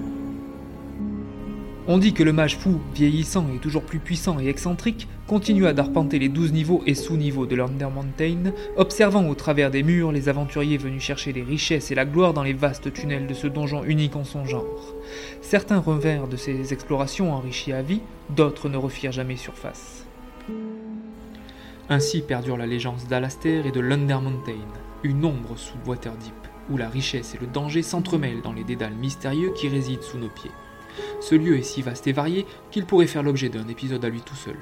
On 1.85 1.97
dit 1.97 2.13
que 2.13 2.23
le 2.23 2.31
mage 2.31 2.57
fou, 2.57 2.79
vieillissant 2.95 3.45
et 3.53 3.57
toujours 3.57 3.83
plus 3.83 3.99
puissant 3.99 4.39
et 4.39 4.47
excentrique, 4.47 5.09
continua 5.27 5.73
d'arpenter 5.73 6.17
les 6.17 6.29
douze 6.29 6.53
niveaux 6.53 6.81
et 6.85 6.95
sous-niveaux 6.95 7.45
de 7.45 7.57
l'Undermountain, 7.57 8.53
observant 8.77 9.27
au 9.27 9.35
travers 9.35 9.69
des 9.69 9.83
murs 9.83 10.13
les 10.13 10.29
aventuriers 10.29 10.77
venus 10.77 11.03
chercher 11.03 11.33
les 11.33 11.43
richesses 11.43 11.91
et 11.91 11.95
la 11.95 12.05
gloire 12.05 12.33
dans 12.33 12.43
les 12.43 12.53
vastes 12.53 12.93
tunnels 12.93 13.27
de 13.27 13.33
ce 13.33 13.47
donjon 13.47 13.83
unique 13.83 14.15
en 14.15 14.23
son 14.23 14.45
genre. 14.45 14.95
Certains 15.41 15.79
revinrent 15.79 16.29
de 16.29 16.37
ces 16.37 16.71
explorations 16.71 17.33
enrichis 17.33 17.73
à 17.73 17.81
vie, 17.81 18.01
d'autres 18.29 18.69
ne 18.69 18.77
refirent 18.77 19.11
jamais 19.11 19.35
surface. 19.35 20.05
Ainsi 21.89 22.21
perdure 22.21 22.55
la 22.55 22.65
légende 22.65 23.01
d'Alastair 23.09 23.65
et 23.65 23.71
de 23.71 23.81
l'Undermountain, 23.81 24.53
une 25.03 25.25
ombre 25.25 25.57
sous 25.57 25.75
Waterdeep, 25.85 26.47
où 26.69 26.77
la 26.77 26.87
richesse 26.87 27.35
et 27.35 27.39
le 27.41 27.47
danger 27.47 27.81
s'entremêlent 27.81 28.41
dans 28.41 28.53
les 28.53 28.63
dédales 28.63 28.95
mystérieux 28.95 29.51
qui 29.53 29.67
résident 29.67 30.01
sous 30.01 30.17
nos 30.17 30.29
pieds. 30.29 30.51
Ce 31.19 31.35
lieu 31.35 31.57
est 31.57 31.63
si 31.63 31.81
vaste 31.81 32.07
et 32.07 32.11
varié 32.11 32.45
qu'il 32.71 32.85
pourrait 32.85 33.07
faire 33.07 33.23
l'objet 33.23 33.49
d'un 33.49 33.67
épisode 33.67 34.03
à 34.03 34.09
lui 34.09 34.21
tout 34.21 34.35
seul. 34.35 34.57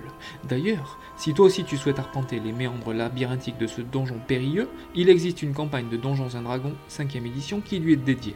D'ailleurs, 0.47 0.99
si 1.17 1.33
toi 1.33 1.45
aussi 1.45 1.63
tu 1.63 1.77
souhaites 1.77 1.99
arpenter 1.99 2.39
les 2.39 2.51
méandres 2.51 2.93
labyrinthiques 2.93 3.57
de 3.57 3.67
ce 3.67 3.81
donjon 3.81 4.19
périlleux, 4.27 4.69
il 4.95 5.09
existe 5.09 5.41
une 5.41 5.53
campagne 5.53 5.89
de 5.89 5.97
Donjons 5.97 6.29
et 6.29 6.43
Dragons 6.43 6.75
5ème 6.89 7.25
édition 7.25 7.61
qui 7.61 7.79
lui 7.79 7.93
est 7.93 7.97
dédiée. 7.97 8.35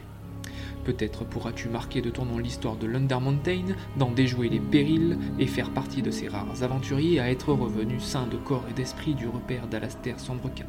Peut-être 0.84 1.24
pourras-tu 1.24 1.68
marquer 1.68 2.00
de 2.00 2.10
ton 2.10 2.24
nom 2.24 2.38
l'histoire 2.38 2.76
de 2.76 2.86
l'Undermountain, 2.86 3.74
d'en 3.98 4.12
déjouer 4.12 4.48
les 4.48 4.60
périls 4.60 5.18
et 5.38 5.48
faire 5.48 5.70
partie 5.70 6.00
de 6.00 6.12
ces 6.12 6.28
rares 6.28 6.62
aventuriers 6.62 7.18
à 7.18 7.28
être 7.28 7.52
revenus 7.52 8.04
sains 8.04 8.28
de 8.28 8.36
corps 8.36 8.64
et 8.70 8.72
d'esprit 8.72 9.14
du 9.14 9.26
repère 9.26 9.66
d'Alastair 9.66 10.20
Sombrecap. 10.20 10.68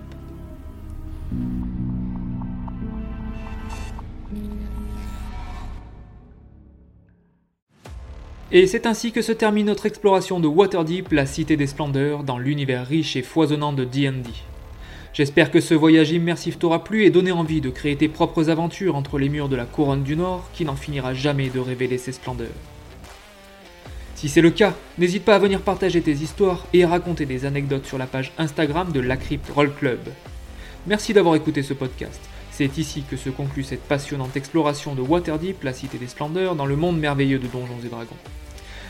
Et 8.50 8.66
c'est 8.66 8.86
ainsi 8.86 9.12
que 9.12 9.22
se 9.22 9.34
termine 9.34 9.66
notre 9.66 9.88
exploration 9.88 10.40
de 10.40 10.48
Waterdeep, 10.48 11.12
la 11.12 11.26
cité 11.26 11.58
des 11.58 11.68
splendeurs, 11.68 12.24
dans 12.24 12.38
l'univers 12.38 12.88
riche 12.88 13.18
et 13.18 13.22
foisonnant 13.22 13.74
de 13.74 13.84
D&D. 13.84 14.30
J'espère 15.12 15.52
que 15.52 15.60
ce 15.60 15.74
voyage 15.74 16.12
immersif 16.12 16.58
t'aura 16.58 16.82
plu 16.82 17.04
et 17.04 17.10
donné 17.10 17.34
envie 17.34 17.60
de 17.60 17.70
créer 17.70 17.98
tes 17.98 18.08
propres 18.08 18.50
aventures 18.50 18.96
entre 18.96 19.20
les 19.20 19.28
murs 19.28 19.50
de 19.50 19.58
la 19.58 19.66
couronne 19.66 20.04
du 20.04 20.16
Nord 20.16 20.50
qui 20.54 20.64
n'en 20.64 20.78
finira 20.78 21.14
jamais 21.14 21.50
de 21.50 21.60
révéler 21.60 21.98
ses 21.98 22.14
splendeurs. 22.14 22.48
Si 24.16 24.30
c'est 24.30 24.42
le 24.42 24.52
cas, 24.52 24.74
n'hésite 24.98 25.26
pas 25.26 25.36
à 25.36 25.40
venir 25.40 25.60
partager 25.60 26.02
tes 26.02 26.14
histoires 26.14 26.66
et 26.72 26.86
raconter 26.86 27.26
des 27.26 27.44
anecdotes 27.44 27.86
sur 27.86 27.98
la 27.98 28.08
page 28.08 28.32
Instagram 28.38 28.94
de 28.94 29.02
la 29.02 29.18
Crypt 29.18 29.50
Roll 29.50 29.74
Club. 29.74 30.00
Merci 30.86 31.14
d'avoir 31.14 31.36
écouté 31.36 31.64
ce 31.64 31.74
podcast. 31.74 32.22
C'est 32.58 32.80
ici 32.80 33.04
que 33.08 33.18
se 33.18 33.30
conclut 33.30 33.62
cette 33.62 33.84
passionnante 33.84 34.36
exploration 34.36 34.96
de 34.96 35.02
Waterdeep, 35.04 35.64
la 35.64 35.74
cité 35.74 36.00
des 36.00 36.08
splendeurs, 36.08 36.56
dans 36.56 36.66
le 36.66 36.76
monde 36.76 36.98
merveilleux 36.98 37.38
de 37.38 37.46
Donjons 37.46 37.78
et 37.86 37.88
Dragons. 37.88 38.16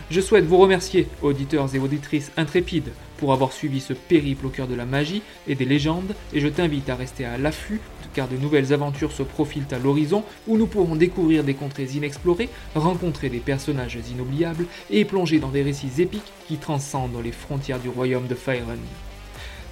Je 0.10 0.22
souhaite 0.22 0.46
vous 0.46 0.56
remercier, 0.56 1.06
auditeurs 1.22 1.76
et 1.76 1.80
auditrices 1.80 2.32
intrépides, 2.38 2.94
pour 3.18 3.34
avoir 3.34 3.52
suivi 3.52 3.82
ce 3.82 3.92
périple 3.92 4.46
au 4.46 4.50
cœur 4.50 4.70
de 4.70 4.74
la 4.74 4.86
magie 4.86 5.22
et 5.50 5.56
des 5.56 5.66
légendes, 5.66 6.16
et 6.32 6.40
je 6.40 6.48
t'invite 6.48 6.88
à 6.88 6.96
rester 6.96 7.26
à 7.26 7.38
l'affût, 7.38 7.82
car 8.14 8.30
de 8.30 8.38
nouvelles 8.38 8.72
aventures 8.72 9.12
se 9.12 9.24
profilent 9.24 9.68
à 9.72 9.80
l'horizon, 9.80 10.24
où 10.48 10.58
nous 10.58 10.68
pourrons 10.68 10.96
découvrir 10.96 11.44
des 11.44 11.54
contrées 11.54 11.90
inexplorées, 11.94 12.48
rencontrer 12.74 13.28
des 13.28 13.40
personnages 13.40 14.00
inoubliables, 14.10 14.66
et 14.90 15.04
plonger 15.04 15.40
dans 15.40 15.50
des 15.50 15.64
récits 15.64 16.02
épiques 16.02 16.32
qui 16.48 16.56
transcendent 16.56 17.22
les 17.22 17.34
frontières 17.34 17.80
du 17.80 17.90
royaume 17.90 18.28
de 18.28 18.36
Faerun. 18.36 18.78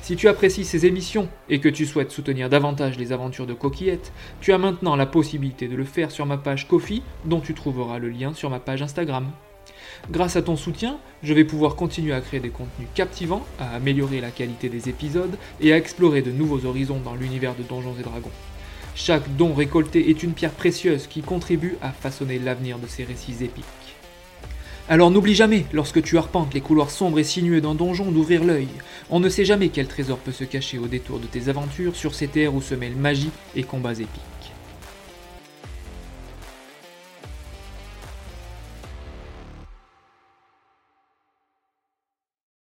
Si 0.06 0.15
tu 0.15 0.28
apprécies 0.28 0.65
ces 0.65 0.86
émissions 0.86 1.28
et 1.50 1.60
que 1.60 1.68
tu 1.68 1.88
souhaites 1.88 2.12
soutenir 2.12 2.48
davantage 2.48 3.00
les 3.00 3.12
aventures 3.12 3.48
de 3.48 3.56
Coquillette, 3.56 4.12
tu 4.39 4.54
as 4.54 4.60
maintenant 4.60 4.96
la 4.96 5.08
possibilité 5.08 5.68
de 5.68 5.76
le 5.76 5.84
faire 5.84 6.12
sur 6.12 6.28
ma 6.28 6.38
page 6.38 6.68
Kofi, 6.68 7.02
dont 7.26 7.39
tu 7.39 7.56
trouveras 7.56 7.98
le 7.98 8.10
lien 8.10 8.32
sur 8.36 8.52
ma 8.52 8.60
page 8.60 8.84
Instagram. 8.84 9.32
Grâce 10.12 10.36
à 10.36 10.44
ton 10.44 10.58
soutien, 10.58 11.00
je 11.24 11.34
vais 11.34 11.44
pouvoir 11.44 11.76
continuer 11.76 12.13
à 12.13 12.22
créer 12.22 12.39
des 12.39 12.50
contenus 12.50 12.88
captivants, 12.94 13.48
à 13.58 13.72
améliorer 13.78 14.22
la 14.22 14.30
qualité 14.30 14.70
des 14.70 14.89
épisodes 14.89 15.39
et 15.60 15.74
à 15.74 15.78
explorer 15.78 16.22
de 16.22 16.32
nouveaux 16.32 16.68
horizons 16.68 17.02
dans 17.04 17.15
l'univers 17.15 17.56
de 17.56 17.63
Donjons 17.63 17.96
et 18.00 18.04
Dragons. 18.04 18.30
Chaque 18.94 19.36
don 19.38 19.56
récolté 19.56 20.12
est 20.12 20.22
une 20.22 20.34
pierre 20.34 20.52
précieuse 20.52 21.08
qui 21.08 21.24
contribue 21.24 21.78
à 21.82 21.89
façonner 21.89 22.38
l'avenir 22.38 22.78
de 22.78 22.86
ces 22.86 23.06
récits 23.06 23.44
épiques. 23.44 23.85
Alors 24.88 25.10
n'oublie 25.10 25.34
jamais, 25.34 25.65
lorsque 25.74 26.04
tu 26.04 26.15
arpentes 26.15 26.54
les 26.54 26.62
couloirs 26.62 26.91
sombres 26.91 27.17
et 27.17 27.24
sinueux 27.24 27.60
d'un 27.60 27.74
donjon, 27.74 28.12
d'ouvrir 28.12 28.43
l'œil. 28.43 28.67
On 29.10 29.19
ne 29.19 29.30
sait 29.30 29.43
jamais 29.43 29.69
quel 29.69 29.88
trésor 29.88 30.19
peut 30.19 30.32
se 30.32 30.43
cacher 30.43 30.78
au 30.78 30.86
détour 30.86 31.17
de 31.17 31.26
tes 31.26 31.50
aventures 31.50 31.95
sur 31.95 32.13
ces 32.13 32.28
terres 32.28 32.54
où 32.54 32.62
se 32.62 32.76
mêlent 32.76 32.95
magie 32.95 33.32
et 33.56 33.63
combats 33.63 33.93
épiques. 33.93 34.35